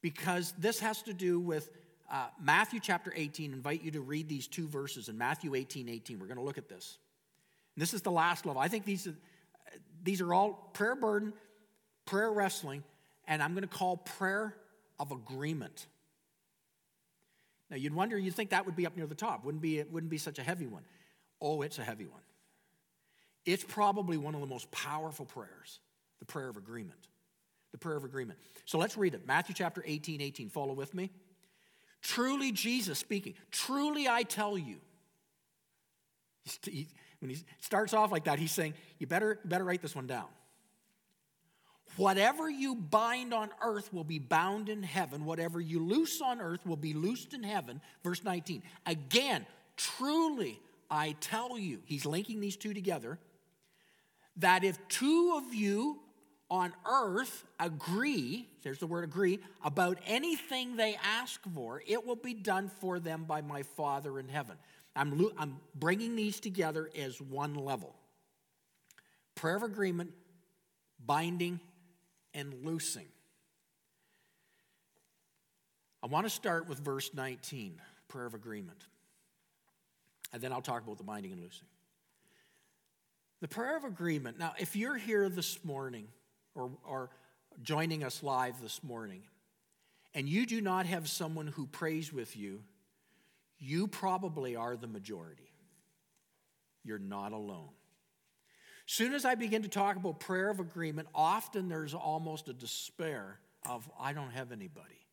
[0.00, 1.70] because this has to do with
[2.10, 6.18] uh, Matthew chapter 18, invite you to read these two verses in Matthew 18 18.
[6.18, 6.98] We're going to look at this.
[7.74, 8.60] And this is the last level.
[8.60, 9.14] I think these are,
[10.02, 11.32] these are all prayer burden,
[12.06, 12.82] prayer wrestling,
[13.26, 14.54] and I'm going to call prayer
[14.98, 15.86] of agreement.
[17.70, 19.44] Now, you'd wonder, you'd think that would be up near the top.
[19.44, 20.82] Wouldn't be, it wouldn't be such a heavy one.
[21.40, 22.20] Oh, it's a heavy one.
[23.44, 25.80] It's probably one of the most powerful prayers,
[26.18, 27.08] the prayer of agreement.
[27.72, 28.38] The prayer of agreement.
[28.66, 29.26] So let's read it.
[29.26, 30.48] Matthew chapter 18, 18.
[30.48, 31.10] Follow with me.
[32.02, 34.76] Truly, Jesus speaking, truly I tell you.
[37.18, 40.28] when he starts off like that, he's saying, You better, better write this one down.
[41.96, 45.24] Whatever you bind on earth will be bound in heaven.
[45.24, 47.80] Whatever you loose on earth will be loosed in heaven.
[48.02, 48.62] Verse 19.
[48.86, 53.18] Again, truly I tell you, he's linking these two together,
[54.36, 56.00] that if two of you
[56.50, 62.34] on earth agree, there's the word agree, about anything they ask for, it will be
[62.34, 64.56] done for them by my Father in heaven.
[64.96, 67.94] I'm, I'm bringing these together as one level
[69.34, 70.12] prayer of agreement,
[71.04, 71.58] binding,
[72.34, 73.06] and loosing.
[76.02, 78.84] I want to start with verse 19, prayer of agreement.
[80.32, 81.68] And then I'll talk about the binding and loosing.
[83.40, 84.38] The prayer of agreement.
[84.38, 86.08] Now, if you're here this morning
[86.54, 87.10] or, or
[87.62, 89.22] joining us live this morning,
[90.14, 92.62] and you do not have someone who prays with you,
[93.58, 95.50] you probably are the majority.
[96.84, 97.70] You're not alone.
[98.86, 103.38] Soon as I begin to talk about prayer of agreement, often there's almost a despair
[103.66, 105.06] of, I don't have anybody.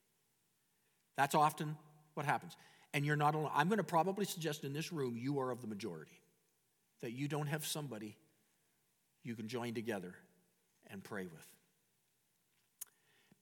[1.15, 1.77] That's often
[2.13, 2.57] what happens.
[2.93, 3.51] And you're not alone.
[3.53, 6.19] I'm going to probably suggest in this room you are of the majority,
[7.01, 8.17] that you don't have somebody
[9.23, 10.15] you can join together
[10.87, 11.47] and pray with.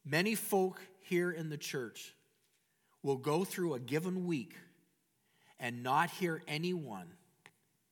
[0.06, 2.14] Many folk here in the church
[3.02, 4.56] will go through a given week
[5.60, 7.08] and not hear anyone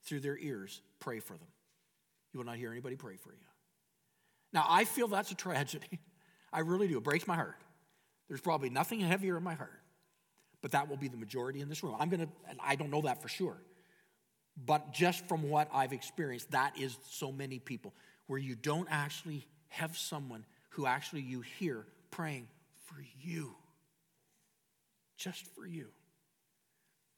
[0.03, 1.47] through their ears pray for them.
[2.37, 3.47] You will not hear anybody pray for you.
[4.53, 5.87] Now, I feel that's a tragedy.
[6.53, 6.99] I really do.
[6.99, 7.55] It breaks my heart.
[8.27, 9.81] There's probably nothing heavier in my heart,
[10.61, 11.95] but that will be the majority in this room.
[11.99, 13.57] I'm going to, and I don't know that for sure,
[14.55, 17.95] but just from what I've experienced, that is so many people
[18.27, 22.47] where you don't actually have someone who actually you hear praying
[22.85, 23.55] for you.
[25.17, 25.87] Just for you.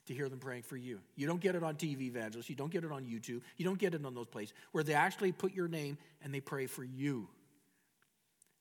[0.09, 1.01] To hear them praying for you.
[1.15, 2.49] You don't get it on TV evangelists.
[2.49, 3.41] You don't get it on YouTube.
[3.57, 6.39] You don't get it on those places where they actually put your name and they
[6.39, 7.27] pray for you.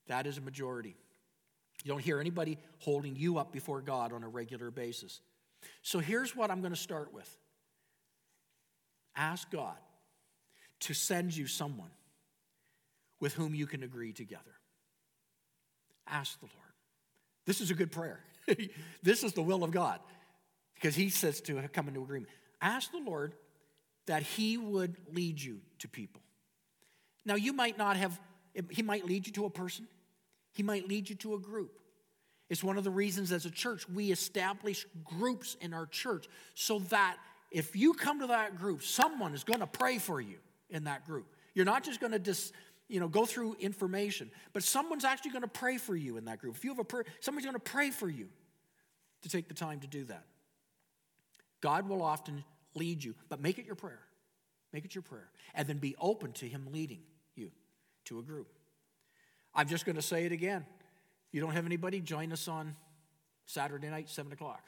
[0.08, 0.94] That is a majority.
[1.84, 5.22] You don't hear anybody holding you up before God on a regular basis.
[5.80, 7.34] So here's what I'm going to start with
[9.16, 9.78] ask God
[10.80, 11.92] to send you someone
[13.20, 14.42] with whom you can agree together.
[16.06, 16.74] Ask the Lord.
[17.46, 18.20] This is a good prayer.
[19.02, 19.98] this is the will of God
[20.80, 22.30] because He says to come into agreement.
[22.60, 23.34] Ask the Lord
[24.06, 26.20] that He would lead you to people.
[27.24, 28.18] Now, you might not have,
[28.70, 29.86] He might lead you to a person,
[30.52, 31.78] He might lead you to a group.
[32.48, 36.78] It's one of the reasons as a church we establish groups in our church so
[36.90, 37.18] that
[37.50, 40.38] if you come to that group, someone is going to pray for you
[40.70, 41.26] in that group.
[41.54, 42.54] You're not just going to just
[42.88, 46.38] you know, go through information, but someone's actually going to pray for you in that
[46.38, 46.56] group.
[46.56, 48.28] If you have a prayer, somebody's going to pray for you
[49.22, 50.24] to take the time to do that.
[51.60, 52.44] God will often
[52.74, 54.00] lead you, but make it your prayer.
[54.72, 55.28] Make it your prayer.
[55.54, 57.00] And then be open to Him leading
[57.34, 57.50] you
[58.06, 58.48] to a group.
[59.54, 60.64] I'm just going to say it again.
[61.32, 62.00] You don't have anybody?
[62.00, 62.76] Join us on
[63.46, 64.62] Saturday night, 7 o'clock.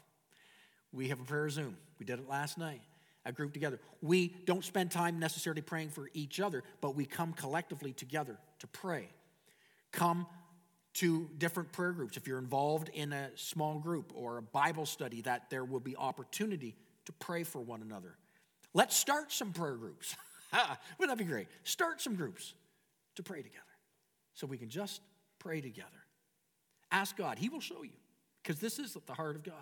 [0.92, 1.76] We have a prayer Zoom.
[1.98, 2.80] We did it last night
[3.24, 3.78] a group together.
[4.00, 8.66] We don't spend time necessarily praying for each other, but we come collectively together to
[8.66, 9.08] pray.
[9.92, 10.26] Come
[10.94, 12.16] to different prayer groups.
[12.16, 15.96] If you're involved in a small group or a Bible study, that there will be
[15.96, 16.74] opportunity
[17.06, 18.16] to pray for one another.
[18.74, 20.16] Let's start some prayer groups.
[20.98, 21.48] Wouldn't that be great?
[21.64, 22.54] Start some groups
[23.16, 23.62] to pray together
[24.34, 25.00] so we can just
[25.38, 25.88] pray together.
[26.90, 27.92] Ask God, He will show you
[28.42, 29.54] because this is the heart of God.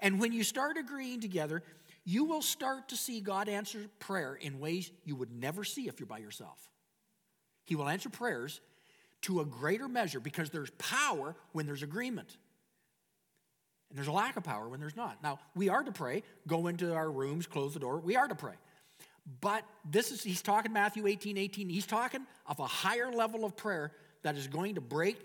[0.00, 1.62] And when you start agreeing together,
[2.04, 5.98] you will start to see God answer prayer in ways you would never see if
[5.98, 6.70] you're by yourself.
[7.64, 8.60] He will answer prayers
[9.22, 12.36] to a greater measure because there's power when there's agreement.
[13.90, 15.22] And there's a lack of power when there's not.
[15.22, 17.98] Now, we are to pray, go into our rooms, close the door.
[17.98, 18.54] We are to pray.
[19.40, 21.68] But this is, he's talking Matthew 18 18.
[21.68, 25.18] He's talking of a higher level of prayer that is going to break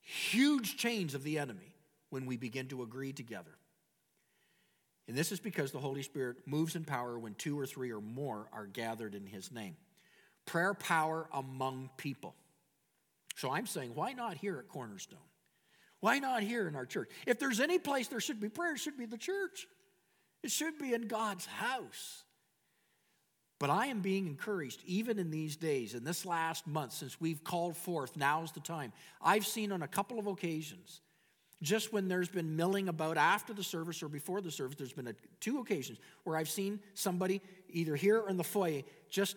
[0.00, 1.74] huge chains of the enemy
[2.10, 3.50] when we begin to agree together.
[5.06, 8.00] And this is because the Holy Spirit moves in power when two or three or
[8.00, 9.76] more are gathered in His name.
[10.44, 12.34] Prayer power among people.
[13.38, 15.20] So I'm saying, why not here at Cornerstone?
[16.00, 17.08] Why not here in our church?
[17.24, 19.68] If there's any place there should be prayer, it should be the church.
[20.42, 22.24] It should be in God's house.
[23.60, 27.44] But I am being encouraged, even in these days, in this last month, since we've
[27.44, 28.92] called forth, now's the time.
[29.22, 31.00] I've seen on a couple of occasions
[31.62, 35.08] just when there's been milling about after the service or before the service, there's been
[35.08, 39.36] a, two occasions where I've seen somebody either here or in the foyer just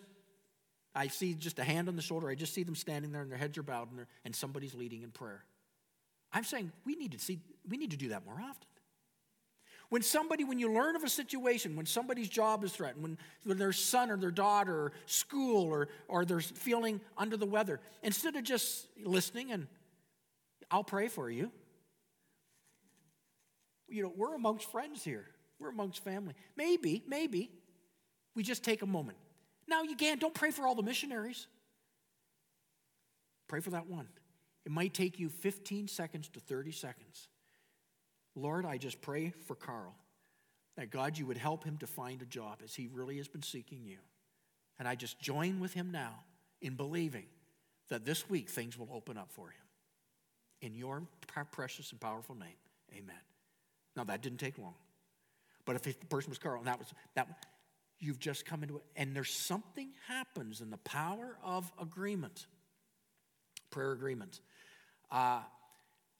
[0.94, 2.28] I see just a hand on the shoulder.
[2.28, 5.02] I just see them standing there and their heads are bowed and, and somebody's leading
[5.02, 5.44] in prayer.
[6.32, 8.66] I'm saying we need to see we need to do that more often.
[9.92, 13.58] When somebody, when you learn of a situation, when somebody's job is threatened, when, when
[13.58, 18.34] their son or their daughter or school or, or they're feeling under the weather, instead
[18.34, 19.66] of just listening and
[20.70, 21.52] I'll pray for you,
[23.86, 25.26] you know, we're amongst friends here.
[25.58, 26.32] We're amongst family.
[26.56, 27.50] Maybe, maybe
[28.34, 29.18] we just take a moment.
[29.68, 31.46] Now you can't, don't pray for all the missionaries.
[33.48, 34.08] Pray for that one.
[34.64, 37.28] It might take you 15 seconds to 30 seconds.
[38.34, 39.94] Lord, I just pray for Carl
[40.76, 43.42] that God, you would help him to find a job as he really has been
[43.42, 43.98] seeking you.
[44.78, 46.14] And I just join with him now
[46.62, 47.26] in believing
[47.88, 49.56] that this week things will open up for him.
[50.62, 51.02] In your
[51.50, 52.56] precious and powerful name,
[52.92, 53.20] amen.
[53.96, 54.74] Now, that didn't take long.
[55.64, 57.28] But if the person was Carl, and that was that,
[58.02, 62.46] you've just come into it, and there's something happens in the power of agreement,
[63.70, 64.40] prayer agreement.
[65.10, 65.40] Uh,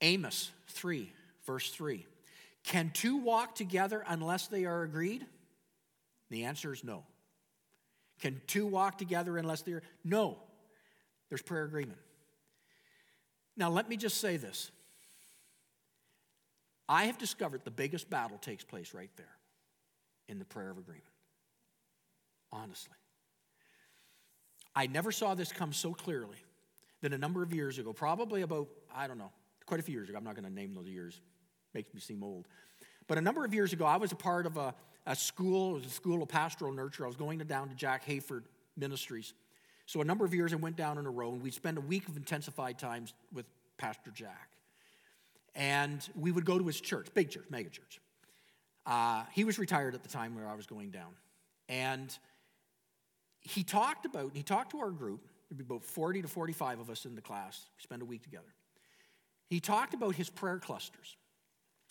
[0.00, 1.12] Amos 3,
[1.44, 2.06] verse 3.
[2.64, 5.26] Can two walk together unless they are agreed?
[6.30, 7.04] The answer is no.
[8.20, 10.38] Can two walk together unless they're no?
[11.28, 11.98] There's prayer agreement.
[13.56, 14.70] Now, let me just say this.
[16.88, 19.36] I have discovered the biggest battle takes place right there
[20.28, 21.12] in the prayer of agreement.
[22.52, 22.94] Honestly.
[24.74, 26.38] I never saw this come so clearly
[27.00, 29.32] than a number of years ago, probably about, I don't know,
[29.66, 30.18] quite a few years ago.
[30.18, 31.20] I'm not going to name those years,
[31.74, 32.46] makes me seem old.
[33.06, 34.74] But a number of years ago, I was a part of a,
[35.06, 37.04] a school, it was a school of pastoral nurture.
[37.04, 38.44] I was going down to Jack Hayford
[38.76, 39.34] Ministries.
[39.86, 41.82] So a number of years I went down in a row, and we'd spend a
[41.82, 44.50] week of intensified times with Pastor Jack.
[45.54, 48.00] And we would go to his church, big church, mega church.
[48.86, 51.12] Uh, he was retired at the time where I was going down.
[51.68, 52.16] And
[53.42, 56.90] he talked about, he talked to our group, there'd be about 40 to 45 of
[56.90, 58.55] us in the class, we spend a week together.
[59.48, 61.16] He talked about his prayer clusters.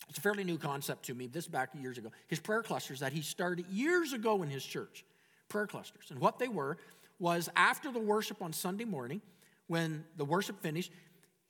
[0.08, 2.10] It's a fairly new concept to me, this back years ago.
[2.26, 5.04] His prayer clusters that he started years ago in his church,
[5.48, 6.10] prayer clusters.
[6.10, 6.76] And what they were
[7.18, 9.22] was after the worship on Sunday morning,
[9.68, 10.90] when the worship finished,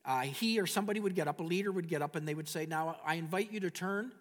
[0.05, 2.49] uh, he or somebody would get up, a leader would get up, and they would
[2.49, 4.13] say, Now I invite you to turn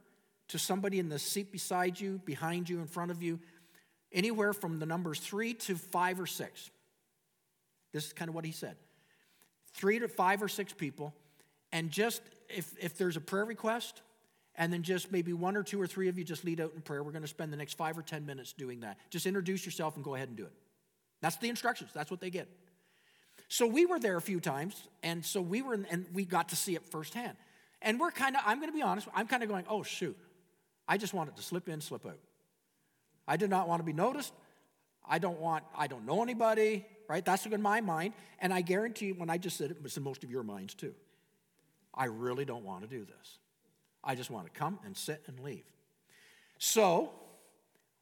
[0.47, 3.39] to somebody in the seat beside you, behind you, in front of you,
[4.11, 6.69] anywhere from the numbers three to five or six.
[7.93, 8.75] This is kind of what he said
[9.73, 11.13] three to five or six people,
[11.71, 14.01] and just if, if there's a prayer request,
[14.55, 16.81] and then just maybe one or two or three of you just lead out in
[16.81, 17.03] prayer.
[17.03, 18.97] We're going to spend the next five or 10 minutes doing that.
[19.09, 20.51] Just introduce yourself and go ahead and do it.
[21.21, 22.49] That's the instructions, that's what they get.
[23.47, 26.55] So we were there a few times, and so we were, and we got to
[26.55, 27.37] see it firsthand.
[27.81, 30.17] And we're kind of, I'm going to be honest, I'm kind of going, oh, shoot.
[30.87, 32.17] I just wanted to slip in, slip out.
[33.31, 34.33] I did not want to be noticed.
[35.07, 37.23] I don't want, I don't know anybody, right?
[37.23, 38.13] That's in my mind.
[38.39, 40.93] And I guarantee when I just said it, it's in most of your minds too.
[41.93, 43.39] I really don't want to do this.
[44.03, 45.63] I just want to come and sit and leave.
[46.57, 47.13] So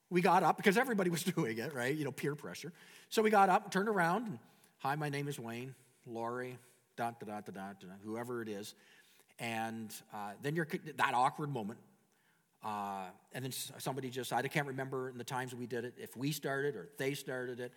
[0.09, 1.95] we got up because everybody was doing it, right?
[1.95, 2.73] You know, peer pressure.
[3.09, 4.39] So we got up, turned around, and
[4.79, 5.75] Hi, my name is Wayne,
[6.07, 6.57] Laurie,
[6.95, 8.73] da da da da da, da whoever it is.
[9.37, 11.79] And uh, then you're that awkward moment.
[12.63, 16.17] Uh, and then somebody just, I can't remember in the times we did it, if
[16.17, 17.73] we started or they started it.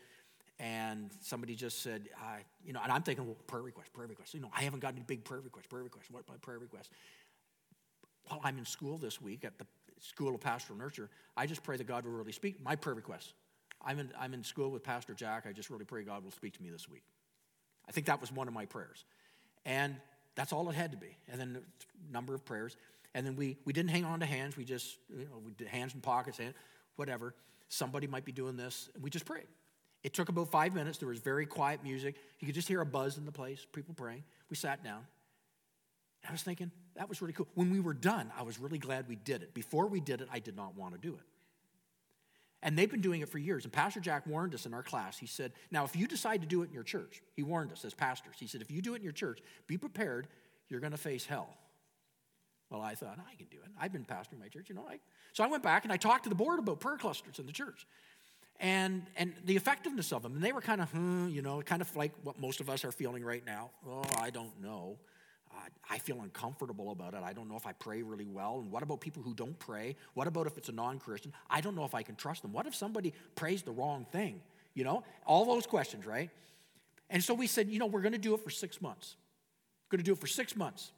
[0.58, 4.34] And somebody just said, uh, you know, and I'm thinking, well, prayer request, prayer request.
[4.34, 6.10] You know, I haven't got any big prayer requests, prayer requests.
[6.10, 6.90] What my prayer request?
[8.28, 9.66] While I'm in school this week at the
[9.98, 13.34] School of Pastoral Nurture, I just pray that God will really speak my prayer requests.
[13.84, 15.46] I'm in, I'm in school with Pastor Jack.
[15.48, 17.02] I just really pray God will speak to me this week.
[17.88, 19.04] I think that was one of my prayers.
[19.64, 19.96] And
[20.34, 21.16] that's all it had to be.
[21.30, 22.76] And then a number of prayers.
[23.14, 24.56] And then we, we didn't hang on to hands.
[24.56, 26.40] We just, you know, we did hands in pockets,
[26.96, 27.34] whatever.
[27.68, 28.88] Somebody might be doing this.
[29.00, 29.46] We just prayed.
[30.02, 30.98] It took about five minutes.
[30.98, 32.16] There was very quiet music.
[32.40, 34.24] You could just hear a buzz in the place, people praying.
[34.50, 35.06] We sat down.
[36.28, 37.48] I was thinking, that was really cool.
[37.54, 39.54] When we were done, I was really glad we did it.
[39.54, 41.24] Before we did it, I did not want to do it.
[42.64, 43.64] And they've been doing it for years.
[43.64, 45.18] And Pastor Jack warned us in our class.
[45.18, 47.84] He said, Now, if you decide to do it in your church, he warned us
[47.84, 48.36] as pastors.
[48.38, 50.28] He said, If you do it in your church, be prepared,
[50.68, 51.56] you're going to face hell.
[52.72, 53.70] Well, I thought, I can do it.
[53.78, 54.86] I've been pastor in my church, you know.
[54.88, 54.98] I,
[55.34, 57.52] so I went back and I talked to the board about prayer clusters in the
[57.52, 57.86] church
[58.60, 60.36] and, and the effectiveness of them.
[60.36, 62.82] And they were kind of, hmm, you know, kind of like what most of us
[62.86, 63.70] are feeling right now.
[63.86, 64.96] Oh, I don't know.
[65.90, 67.20] I feel uncomfortable about it.
[67.22, 68.60] I don't know if I pray really well.
[68.60, 69.96] And what about people who don't pray?
[70.14, 71.34] What about if it's a non Christian?
[71.50, 72.52] I don't know if I can trust them.
[72.52, 74.40] What if somebody prays the wrong thing?
[74.72, 76.30] You know, all those questions, right?
[77.10, 79.16] And so we said, you know, we're going to do it for six months.
[79.90, 80.92] Going to do it for six months.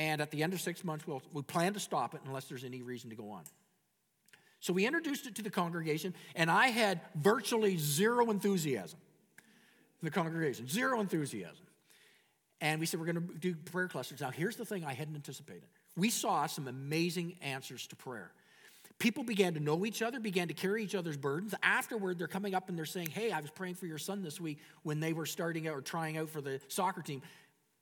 [0.00, 2.64] And at the end of six months, we'll, we plan to stop it unless there's
[2.64, 3.42] any reason to go on.
[4.58, 8.98] So we introduced it to the congregation, and I had virtually zero enthusiasm.
[10.02, 11.66] The congregation, zero enthusiasm.
[12.62, 14.22] And we said, we're going to do prayer clusters.
[14.22, 15.68] Now, here's the thing I hadn't anticipated.
[15.98, 18.32] We saw some amazing answers to prayer.
[18.98, 21.54] People began to know each other, began to carry each other's burdens.
[21.62, 24.40] Afterward, they're coming up and they're saying, Hey, I was praying for your son this
[24.40, 27.20] week when they were starting out or trying out for the soccer team.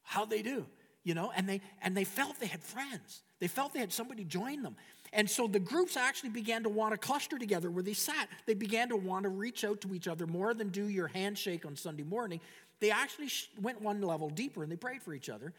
[0.03, 0.67] How'd they do?
[1.09, 3.23] You know, and they and they felt they had friends.
[3.41, 4.77] They felt they had somebody join them.
[5.11, 8.29] And so the groups actually began to want to cluster together where they sat.
[8.45, 11.65] They began to want to reach out to each other more than do your handshake
[11.65, 12.43] on Sunday morning.
[12.81, 15.55] They actually went one level deeper and they prayed for each other.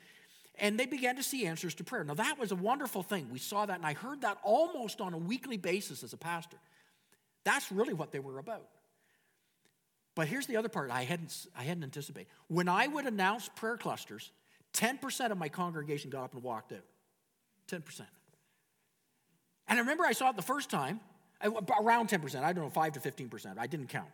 [0.59, 2.03] And they began to see answers to prayer.
[2.03, 3.27] Now, that was a wonderful thing.
[3.31, 6.57] We saw that, and I heard that almost on a weekly basis as a pastor.
[7.43, 8.67] That's really what they were about.
[10.13, 12.27] But here's the other part I hadn't, I hadn't anticipated.
[12.49, 14.31] When I would announce prayer clusters,
[14.73, 16.85] 10% of my congregation got up and walked out.
[17.69, 18.01] 10%.
[19.67, 20.99] And I remember I saw it the first time,
[21.79, 22.43] around 10%.
[22.43, 23.57] I don't know, 5 to 15%.
[23.57, 24.09] I didn't count.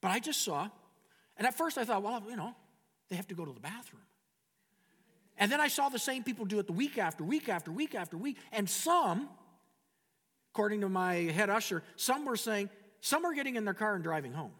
[0.00, 0.68] But I just saw
[1.38, 2.54] and at first I thought, well, you know,
[3.08, 4.02] they have to go to the bathroom.
[5.38, 7.94] And then I saw the same people do it the week after week after week
[7.94, 8.36] after week.
[8.50, 9.28] And some,
[10.52, 12.70] according to my head usher, some were saying,
[13.00, 14.50] some are getting in their car and driving home.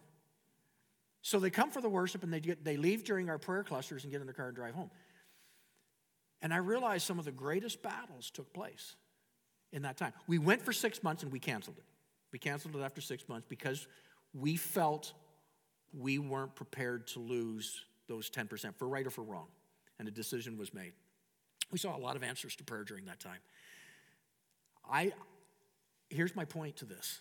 [1.21, 4.03] So they come for the worship and they, get, they leave during our prayer clusters
[4.03, 4.89] and get in their car and drive home.
[6.41, 8.95] And I realized some of the greatest battles took place
[9.71, 10.13] in that time.
[10.27, 11.85] We went for six months and we canceled it.
[12.31, 13.87] We canceled it after six months because
[14.33, 15.13] we felt
[15.93, 19.47] we weren't prepared to lose those 10% for right or for wrong.
[19.97, 20.93] And a decision was made.
[21.71, 23.39] We saw a lot of answers to prayer during that time.
[24.89, 25.11] I,
[26.09, 27.19] here's my point to this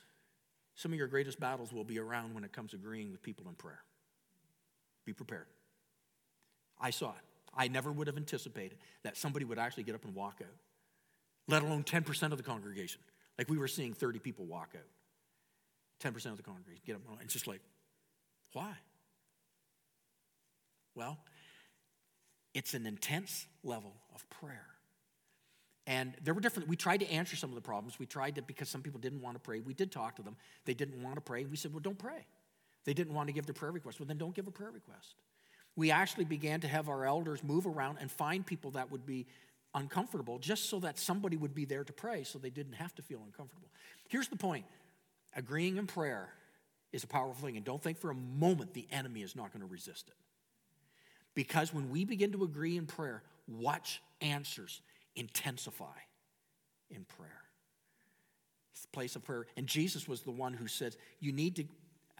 [0.75, 3.47] some of your greatest battles will be around when it comes to agreeing with people
[3.49, 3.83] in prayer.
[5.05, 5.47] Be prepared.
[6.81, 7.28] I saw it.
[7.59, 10.57] I never would have anticipated that somebody would actually get up and walk out,
[11.49, 13.01] let alone 10% of the congregation.
[13.37, 16.13] Like we were seeing 30 people walk out.
[16.13, 17.61] 10% of the congregation get up and it's just like,
[18.53, 18.73] why?
[20.95, 21.19] Well,
[22.55, 24.67] it's an intense level of prayer.
[25.87, 27.99] And there were different, we tried to answer some of the problems.
[27.99, 29.61] We tried to, because some people didn't want to pray.
[29.61, 30.37] We did talk to them.
[30.65, 31.45] They didn't want to pray.
[31.47, 32.27] We said, well, don't pray.
[32.85, 33.99] They didn't want to give their prayer request.
[33.99, 35.15] Well, then don't give a prayer request.
[35.79, 39.27] We actually began to have our elders move around and find people that would be
[39.77, 43.03] uncomfortable just so that somebody would be there to pray so they didn't have to
[43.03, 43.69] feel uncomfortable.
[44.09, 44.65] Here's the point
[45.37, 46.31] agreeing in prayer
[46.93, 49.61] is a powerful thing, and don't think for a moment the enemy is not going
[49.61, 50.17] to resist it.
[51.37, 54.81] Because when we begin to agree in prayer, watch answers
[55.15, 55.97] intensify
[56.91, 57.45] in prayer.
[58.73, 59.47] It's the place of prayer.
[59.57, 61.65] And Jesus was the one who said, You need to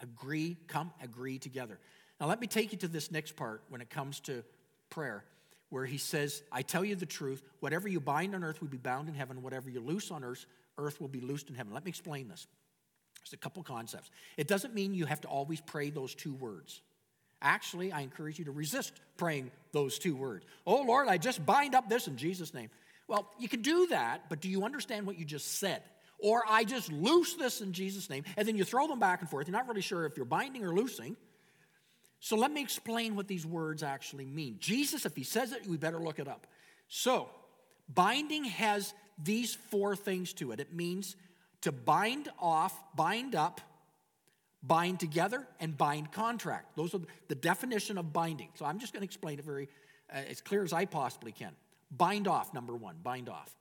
[0.01, 1.77] agree, come agree together.
[2.19, 4.43] Now, let me take you to this next part when it comes to
[4.89, 5.23] prayer,
[5.69, 8.77] where he says, I tell you the truth, whatever you bind on earth will be
[8.77, 10.45] bound in heaven, whatever you loose on earth,
[10.77, 11.73] earth will be loosed in heaven.
[11.73, 12.47] Let me explain this.
[13.19, 14.09] There's a couple concepts.
[14.37, 16.81] It doesn't mean you have to always pray those two words.
[17.41, 20.45] Actually, I encourage you to resist praying those two words.
[20.65, 22.69] Oh Lord, I just bind up this in Jesus' name.
[23.07, 25.81] Well, you can do that, but do you understand what you just said?
[26.19, 29.29] Or I just loose this in Jesus' name, and then you throw them back and
[29.29, 29.47] forth.
[29.47, 31.15] You're not really sure if you're binding or loosing.
[32.19, 34.57] So let me explain what these words actually mean.
[34.59, 36.47] Jesus, if he says it, we better look it up.
[36.87, 37.29] So,
[37.87, 41.15] binding has these four things to it it means
[41.61, 43.61] to bind off, bind up,
[44.63, 46.75] bind together, and bind contract.
[46.75, 48.49] Those are the definition of binding.
[48.55, 49.69] So I'm just going to explain it very
[50.13, 51.51] uh, as clear as I possibly can.
[51.91, 53.55] Bind off, number one, bind off.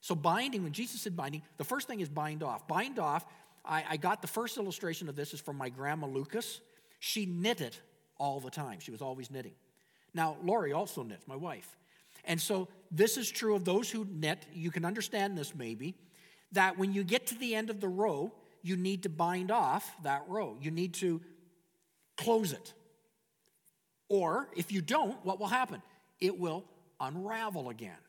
[0.00, 2.66] So, binding, when Jesus said binding, the first thing is bind off.
[2.66, 3.24] Bind off,
[3.64, 6.60] I, I got the first illustration of this is from my grandma Lucas.
[6.98, 7.76] She knitted
[8.22, 9.54] all the time, she was always knitting.
[10.14, 11.76] Now, Lori also knits, my wife.
[12.24, 14.46] And so, this is true of those who knit.
[14.54, 15.96] You can understand this maybe
[16.52, 19.92] that when you get to the end of the row, you need to bind off
[20.04, 20.56] that row.
[20.62, 21.20] You need to
[22.16, 22.72] close it.
[24.08, 25.82] Or if you don't, what will happen?
[26.20, 26.64] It will
[27.00, 28.02] unravel again.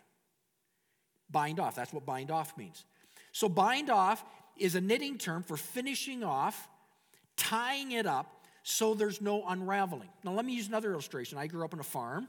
[1.31, 2.85] Bind off, that's what bind off means.
[3.31, 4.23] So, bind off
[4.57, 6.67] is a knitting term for finishing off,
[7.35, 10.09] tying it up so there's no unraveling.
[10.23, 11.37] Now, let me use another illustration.
[11.37, 12.27] I grew up on a farm.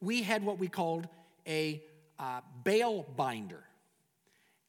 [0.00, 1.06] We had what we called
[1.46, 1.82] a
[2.18, 3.62] uh, bale binder.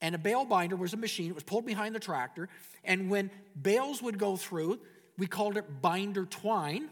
[0.01, 2.49] And a bale binder was a machine, it was pulled behind the tractor.
[2.84, 4.80] And when bales would go through,
[5.18, 6.89] we called it binder twine,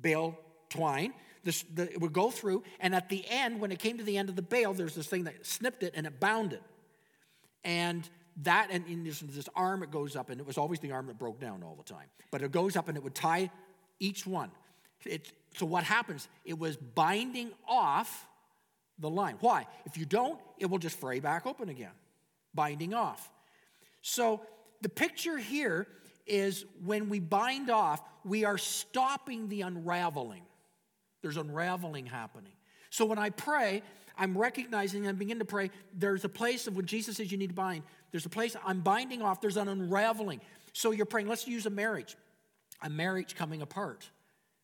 [0.00, 1.14] bale twine.
[1.44, 4.16] This, the, it would go through, and at the end, when it came to the
[4.16, 6.62] end of the bale, there's this thing that snipped it and it bound it.
[7.62, 8.08] And
[8.42, 9.22] that, and in this,
[9.54, 11.84] arm, it goes up, and it was always the arm that broke down all the
[11.84, 12.06] time.
[12.30, 13.50] But it goes up and it would tie
[14.00, 14.50] each one.
[15.04, 16.28] It, so what happens?
[16.44, 18.26] It was binding off
[18.98, 19.36] the line.
[19.40, 19.66] Why?
[19.86, 21.92] If you don't, it will just fray back open again,
[22.54, 23.30] binding off.
[24.02, 24.42] So
[24.80, 25.86] the picture here
[26.26, 30.42] is when we bind off, we are stopping the unraveling.
[31.22, 32.52] There's unraveling happening.
[32.90, 33.82] So when I pray,
[34.16, 37.48] I'm recognizing and begin to pray, there's a place of when Jesus says you need
[37.48, 40.40] to bind, there's a place I'm binding off, there's an unraveling.
[40.72, 42.16] So you're praying, let's use a marriage,
[42.82, 44.08] a marriage coming apart.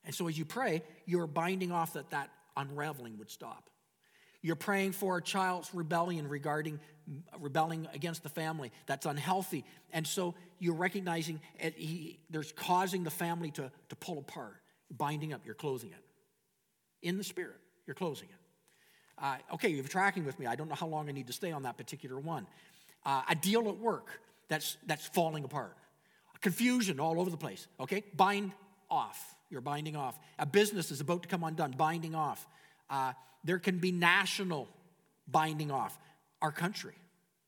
[0.04, 3.68] And so as you pray, you're binding off that that unraveling would stop.
[4.42, 6.80] You're praying for a child's rebellion regarding
[7.40, 9.64] rebelling against the family that's unhealthy.
[9.92, 14.56] And so you're recognizing it, he, there's causing the family to, to pull apart.
[14.90, 16.04] binding up, you're closing it.
[17.02, 18.39] In the spirit, you're closing it.
[19.20, 20.46] Uh, okay, you're tracking with me.
[20.46, 22.46] I don't know how long I need to stay on that particular one.
[23.04, 25.76] Uh, a deal at work that's, that's falling apart.
[26.40, 27.66] Confusion all over the place.
[27.78, 28.52] Okay, bind
[28.90, 29.36] off.
[29.50, 30.18] You're binding off.
[30.38, 32.46] A business is about to come undone, binding off.
[32.88, 33.12] Uh,
[33.44, 34.68] there can be national
[35.28, 35.98] binding off.
[36.40, 36.94] Our country,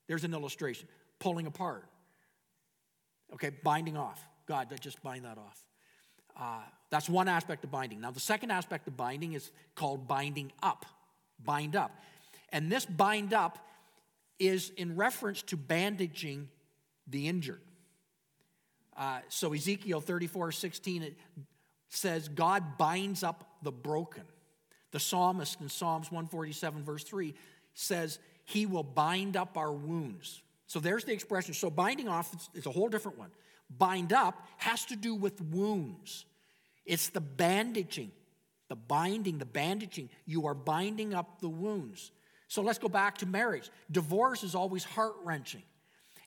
[0.08, 1.84] there's an illustration, pulling apart.
[3.32, 4.22] Okay, binding off.
[4.46, 5.64] God, just bind that off.
[6.38, 8.00] Uh, that's one aspect of binding.
[8.00, 10.84] Now, the second aspect of binding is called binding up.
[11.44, 11.98] Bind up.
[12.50, 13.58] And this bind up
[14.38, 16.48] is in reference to bandaging
[17.06, 17.60] the injured.
[18.96, 21.16] Uh, so Ezekiel 34 16, it
[21.88, 24.24] says, God binds up the broken.
[24.90, 27.34] The psalmist in Psalms 147, verse 3,
[27.74, 30.42] says, He will bind up our wounds.
[30.66, 31.54] So there's the expression.
[31.54, 33.30] So binding off is a whole different one.
[33.78, 36.26] Bind up has to do with wounds,
[36.84, 38.10] it's the bandaging,
[38.72, 40.08] the binding, the bandaging.
[40.24, 42.10] You are binding up the wounds.
[42.48, 43.68] So let's go back to marriage.
[43.90, 45.62] Divorce is always heart wrenching.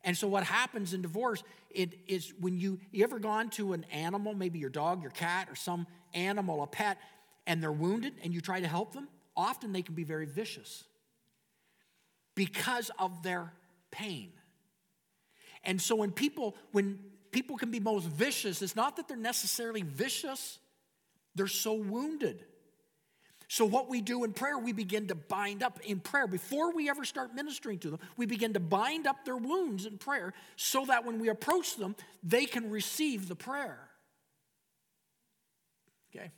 [0.03, 3.83] And so what happens in divorce it is when you you ever gone to an
[3.91, 6.99] animal, maybe your dog, your cat, or some animal, a pet,
[7.47, 10.83] and they're wounded and you try to help them, often they can be very vicious
[12.35, 13.51] because of their
[13.89, 14.31] pain.
[15.63, 16.99] And so when people when
[17.31, 20.59] people can be most vicious, it's not that they're necessarily vicious,
[21.36, 22.43] they're so wounded.
[23.47, 26.25] So, what we do in prayer, we begin to bind up in prayer.
[26.25, 29.97] Before we ever start ministering to them, we begin to bind up their wounds in
[29.97, 33.77] prayer so that when we approach them, they can receive the prayer.
[36.09, 36.31] Okay?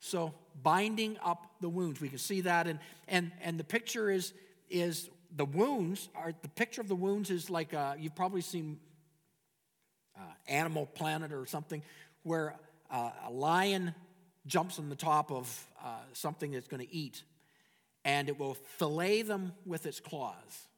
[0.00, 2.00] So, binding up the wounds.
[2.00, 2.66] We can see that.
[2.66, 4.32] And, and, and the picture is,
[4.70, 8.78] is the wounds are, the picture of the wounds is like, uh, you've probably seen
[10.16, 11.82] uh, Animal Planet or something,
[12.22, 12.56] where
[12.90, 13.94] uh, a lion
[14.46, 17.22] jumps on the top of uh, something that's going to eat,
[18.04, 20.68] and it will fillet them with its claws.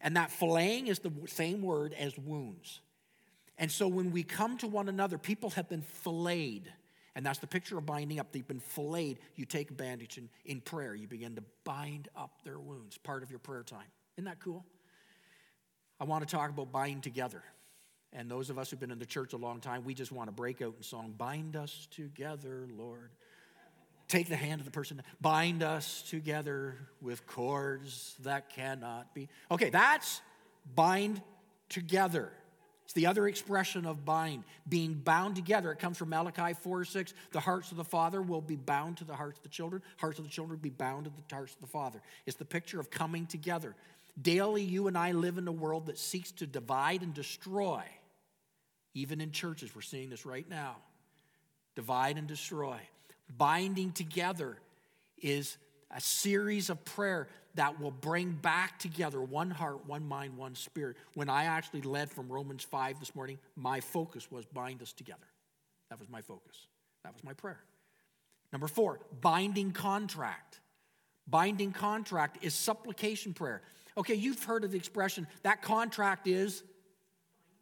[0.00, 2.80] And that filleting is the same word as wounds.
[3.56, 6.70] And so when we come to one another, people have been filleted.
[7.16, 8.32] And that's the picture of binding up.
[8.32, 9.18] They've been filleted.
[9.36, 13.22] You take a bandage and in prayer, you begin to bind up their wounds, part
[13.22, 13.86] of your prayer time.
[14.16, 14.64] Isn't that cool?
[16.00, 17.42] I want to talk about bind together.
[18.14, 20.28] And those of us who've been in the church a long time, we just want
[20.28, 23.10] to break out in song, Bind us together, Lord.
[24.06, 29.28] Take the hand of the person, bind us together with cords that cannot be.
[29.50, 30.20] Okay, that's
[30.74, 31.20] bind
[31.68, 32.30] together.
[32.84, 35.72] It's the other expression of bind, being bound together.
[35.72, 37.14] It comes from Malachi 4 6.
[37.32, 40.18] The hearts of the father will be bound to the hearts of the children, hearts
[40.18, 42.02] of the children will be bound to the hearts of the father.
[42.26, 43.74] It's the picture of coming together.
[44.20, 47.82] Daily, you and I live in a world that seeks to divide and destroy.
[48.94, 50.76] Even in churches, we're seeing this right now.
[51.74, 52.78] Divide and destroy.
[53.36, 54.56] Binding together
[55.20, 55.56] is
[55.90, 60.96] a series of prayer that will bring back together one heart, one mind, one spirit.
[61.14, 65.26] When I actually led from Romans 5 this morning, my focus was bind us together.
[65.90, 66.66] That was my focus.
[67.04, 67.60] That was my prayer.
[68.52, 70.60] Number four, binding contract.
[71.26, 73.62] Binding contract is supplication prayer.
[73.96, 76.62] Okay, you've heard of the expression that contract is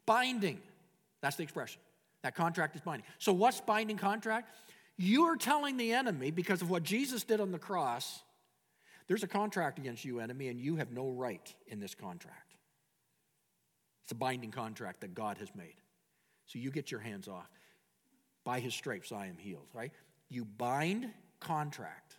[0.06, 0.60] binding.
[1.22, 1.80] That's the expression.
[2.22, 3.06] That contract is binding.
[3.18, 4.50] So, what's binding contract?
[4.98, 8.22] You are telling the enemy, because of what Jesus did on the cross,
[9.08, 12.54] there's a contract against you, enemy, and you have no right in this contract.
[14.04, 15.74] It's a binding contract that God has made.
[16.46, 17.48] So you get your hands off.
[18.44, 19.92] By his stripes I am healed, right?
[20.28, 21.08] You bind
[21.40, 22.16] contract.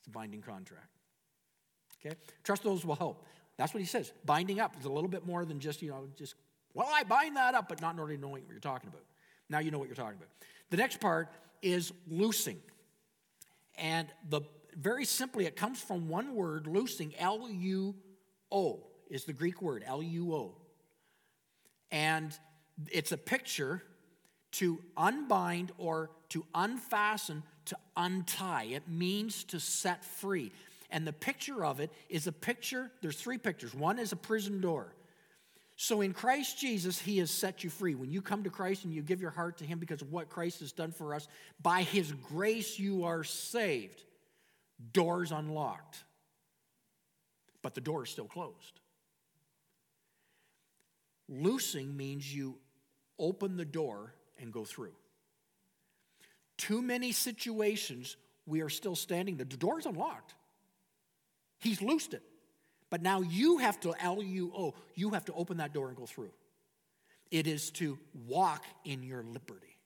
[0.00, 0.88] It's a binding contract.
[2.04, 2.16] Okay?
[2.42, 3.24] Trust those will help.
[3.56, 4.12] That's what he says.
[4.24, 6.34] Binding up is a little bit more than just, you know, just
[6.74, 9.04] well, I bind that up, but not really knowing what you're talking about.
[9.48, 10.28] Now you know what you're talking about.
[10.70, 11.28] The next part
[11.62, 12.58] is loosing.
[13.76, 14.42] And the
[14.76, 17.94] very simply, it comes from one word, loosing, L U
[18.50, 20.54] O is the Greek word, L U O.
[21.90, 22.36] And
[22.90, 23.82] it's a picture
[24.52, 28.64] to unbind or to unfasten, to untie.
[28.64, 30.50] It means to set free.
[30.90, 33.74] And the picture of it is a picture, there's three pictures.
[33.74, 34.92] One is a prison door.
[35.76, 37.94] So in Christ Jesus, He has set you free.
[37.94, 40.28] When you come to Christ and you give your heart to Him because of what
[40.28, 41.26] Christ has done for us,
[41.60, 44.02] by His grace you are saved.
[44.92, 46.02] Doors unlocked,
[47.62, 48.80] but the door is still closed.
[51.28, 52.56] Loosing means you
[53.18, 54.94] open the door and go through.
[56.58, 58.16] Too many situations,
[58.46, 60.34] we are still standing, the door's unlocked.
[61.60, 62.22] He's loosed it.
[62.90, 65.96] But now you have to, L U O, you have to open that door and
[65.96, 66.30] go through.
[67.30, 69.76] It is to walk in your liberty.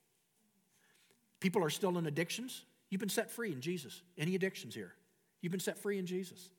[1.41, 2.65] People are still in addictions.
[2.91, 4.03] You've been set free in Jesus.
[4.17, 4.93] Any addictions here?
[5.41, 6.51] You've been set free in Jesus.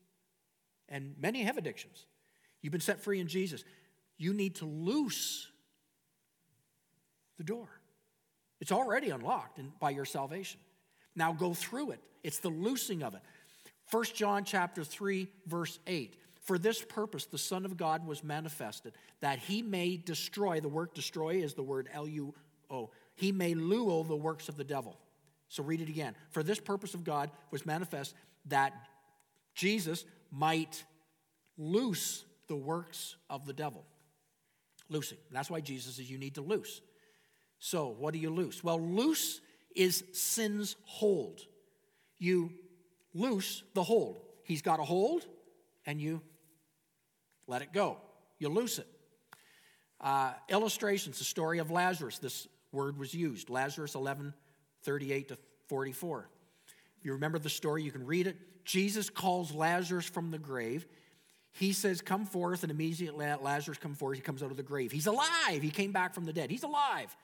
[0.88, 2.06] And many have addictions.
[2.62, 3.64] You've been set free in Jesus.
[4.16, 5.48] You need to loose
[7.38, 7.68] the door.
[8.60, 10.60] It's already unlocked by your salvation.
[11.16, 12.00] Now go through it.
[12.22, 13.22] It's the loosing of it.
[13.90, 16.16] 1 John chapter 3 verse 8.
[16.50, 20.92] For this purpose, the Son of God was manifested, that he may destroy, the word
[20.94, 22.34] destroy is the word L U
[22.68, 24.98] O, he may luo the works of the devil.
[25.46, 26.16] So read it again.
[26.30, 28.72] For this purpose of God was manifest, that
[29.54, 30.82] Jesus might
[31.56, 33.84] loose the works of the devil.
[34.88, 35.18] Loosing.
[35.30, 36.80] That's why Jesus says you need to loose.
[37.60, 38.64] So, what do you loose?
[38.64, 39.40] Well, loose
[39.76, 41.42] is sin's hold.
[42.18, 42.50] You
[43.14, 44.20] loose the hold.
[44.42, 45.28] He's got a hold,
[45.86, 46.22] and you
[47.50, 47.98] let it go.
[48.38, 48.86] You loose it.
[50.00, 52.18] Uh, illustrations, the story of Lazarus.
[52.18, 53.50] This word was used.
[53.50, 54.32] Lazarus 11,
[54.84, 55.38] 38 to
[55.68, 56.30] 44.
[56.98, 58.36] If you remember the story, you can read it.
[58.64, 60.86] Jesus calls Lazarus from the grave.
[61.52, 64.16] He says, Come forth, and immediately Lazarus comes forth.
[64.16, 64.92] He comes out of the grave.
[64.92, 65.60] He's alive.
[65.60, 66.50] He came back from the dead.
[66.50, 67.14] He's alive.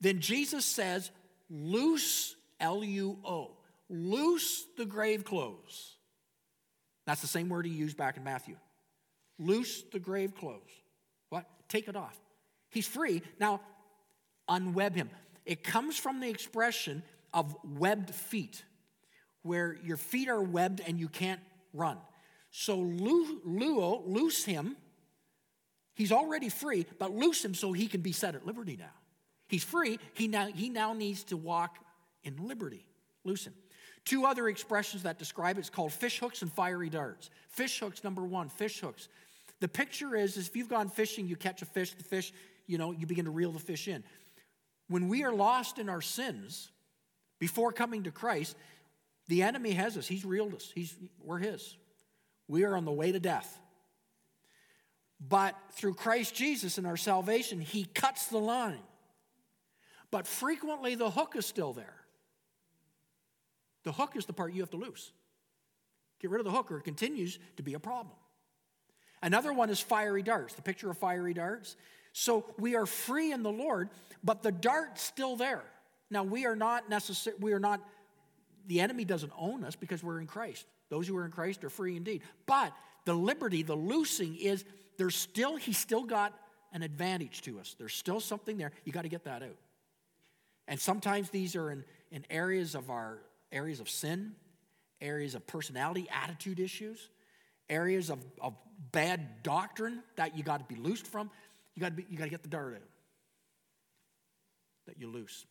[0.00, 1.10] Then Jesus says,
[1.48, 3.52] Loose, L U O,
[3.88, 5.96] loose the grave clothes.
[7.06, 8.56] That's the same word he used back in Matthew.
[9.44, 10.70] Loose the grave clothes.
[11.28, 11.46] What?
[11.68, 12.18] Take it off.
[12.70, 13.22] He's free.
[13.38, 13.60] Now,
[14.48, 15.10] unweb him.
[15.44, 17.02] It comes from the expression
[17.34, 18.62] of webbed feet,
[19.42, 21.40] where your feet are webbed and you can't
[21.72, 21.98] run.
[22.50, 24.76] So luo, loose him.
[25.94, 28.92] He's already free, but loose him so he can be set at liberty now.
[29.48, 29.98] He's free.
[30.14, 31.78] He now, he now needs to walk
[32.24, 32.86] in liberty.
[33.24, 33.54] Loose him.
[34.04, 37.30] Two other expressions that describe it's called fish hooks and fiery darts.
[37.48, 39.08] Fish hooks, number one, fish hooks.
[39.62, 42.32] The picture is, is if you've gone fishing, you catch a fish, the fish,
[42.66, 44.02] you know, you begin to reel the fish in.
[44.88, 46.72] When we are lost in our sins,
[47.38, 48.56] before coming to Christ,
[49.28, 50.08] the enemy has us.
[50.08, 50.72] He's reeled us.
[50.74, 51.76] He's, we're his.
[52.48, 53.56] We are on the way to death.
[55.20, 58.82] But through Christ Jesus and our salvation, he cuts the line.
[60.10, 62.00] But frequently the hook is still there.
[63.84, 65.12] The hook is the part you have to loose.
[66.20, 68.16] Get rid of the hook or it continues to be a problem.
[69.22, 71.76] Another one is fiery darts, the picture of fiery darts.
[72.12, 73.88] So we are free in the Lord,
[74.22, 75.62] but the dart's still there.
[76.10, 77.80] Now we are not necessary, we are not,
[78.66, 80.66] the enemy doesn't own us because we're in Christ.
[80.90, 82.22] Those who are in Christ are free indeed.
[82.46, 82.72] But
[83.04, 84.64] the liberty, the loosing is
[84.98, 86.38] there's still, he's still got
[86.72, 87.74] an advantage to us.
[87.78, 88.72] There's still something there.
[88.84, 89.56] You got to get that out.
[90.68, 93.18] And sometimes these are in, in areas of our
[93.50, 94.32] areas of sin,
[95.00, 97.08] areas of personality, attitude issues,
[97.68, 98.54] areas of, of
[98.90, 101.30] bad doctrine that you got to be loosed from.
[101.74, 102.88] You got to you got to get the dirt out
[104.86, 105.46] that you loose.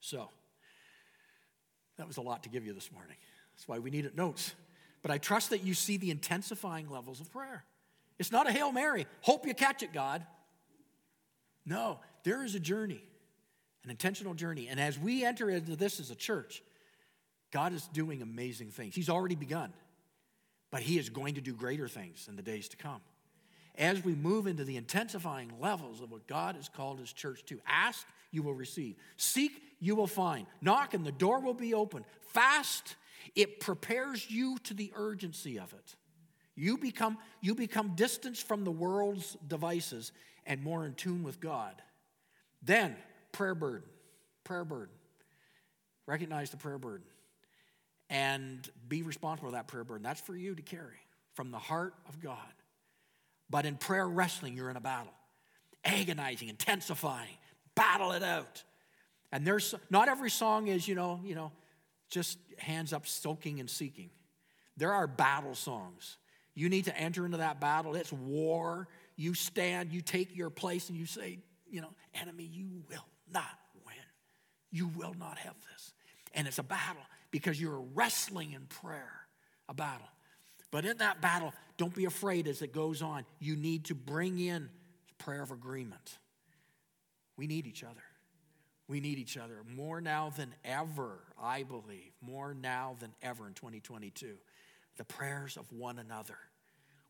[0.00, 0.28] So,
[1.96, 3.16] that was a lot to give you this morning.
[3.54, 4.54] That's why we needed notes.
[5.02, 7.64] But I trust that you see the intensifying levels of prayer.
[8.18, 10.24] It's not a Hail Mary, hope you catch it, God.
[11.64, 13.02] No, there is a journey,
[13.84, 14.68] an intentional journey.
[14.68, 16.62] And as we enter into this as a church,
[17.50, 18.94] God is doing amazing things.
[18.94, 19.72] He's already begun,
[20.76, 23.00] but He is going to do greater things in the days to come.
[23.78, 27.58] As we move into the intensifying levels of what God has called His church to,
[27.66, 28.96] ask, you will receive.
[29.16, 30.46] Seek, you will find.
[30.60, 32.04] Knock, and the door will be open.
[32.20, 32.96] Fast,
[33.34, 35.96] it prepares you to the urgency of it.
[36.54, 40.12] You become, you become distanced from the world's devices
[40.44, 41.80] and more in tune with God.
[42.60, 42.96] Then,
[43.32, 43.88] prayer burden.
[44.44, 44.94] Prayer burden.
[46.06, 47.06] Recognize the prayer burden
[48.08, 50.02] and be responsible for that prayer burden.
[50.02, 51.00] That's for you to carry
[51.34, 52.38] from the heart of God.
[53.50, 55.12] But in prayer wrestling, you're in a battle,
[55.84, 57.36] agonizing, intensifying,
[57.74, 58.62] battle it out.
[59.32, 61.52] And there's not every song is, you know, you know,
[62.08, 64.10] just hands up, soaking and seeking.
[64.76, 66.18] There are battle songs.
[66.54, 67.94] You need to enter into that battle.
[67.94, 68.88] It's war.
[69.16, 71.38] You stand, you take your place, and you say,
[71.70, 73.94] you know, enemy, you will not win.
[74.70, 75.92] You will not have this.
[76.34, 77.02] And it's a battle
[77.36, 79.12] because you're wrestling in prayer,
[79.68, 80.08] a battle.
[80.70, 83.26] But in that battle, don't be afraid as it goes on.
[83.40, 84.70] You need to bring in
[85.18, 86.16] prayer of agreement.
[87.36, 88.00] We need each other.
[88.88, 93.52] We need each other more now than ever, I believe, more now than ever in
[93.52, 94.36] 2022.
[94.96, 96.38] The prayers of one another.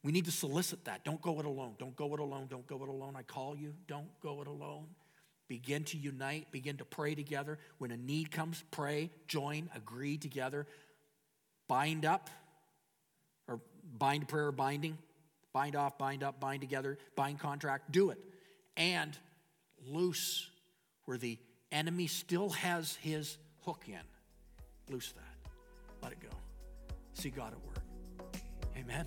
[0.02, 1.04] We need to solicit that.
[1.04, 1.74] Don't go it alone.
[1.78, 2.48] Don't go it alone.
[2.50, 3.14] Don't go it alone.
[3.16, 3.74] I call you.
[3.86, 4.86] Don't go it alone.
[5.48, 7.58] Begin to unite, begin to pray together.
[7.78, 10.66] When a need comes, pray, join, agree together.
[11.68, 12.30] Bind up,
[13.46, 13.60] or
[13.98, 14.98] bind prayer, binding.
[15.52, 17.90] Bind off, bind up, bind together, bind contract.
[17.92, 18.18] Do it.
[18.76, 19.16] And
[19.86, 20.50] loose
[21.06, 21.38] where the
[21.72, 24.92] enemy still has his hook in.
[24.92, 25.50] Loose that.
[26.02, 26.36] Let it go.
[27.14, 28.42] See God at work.
[28.76, 29.06] Amen.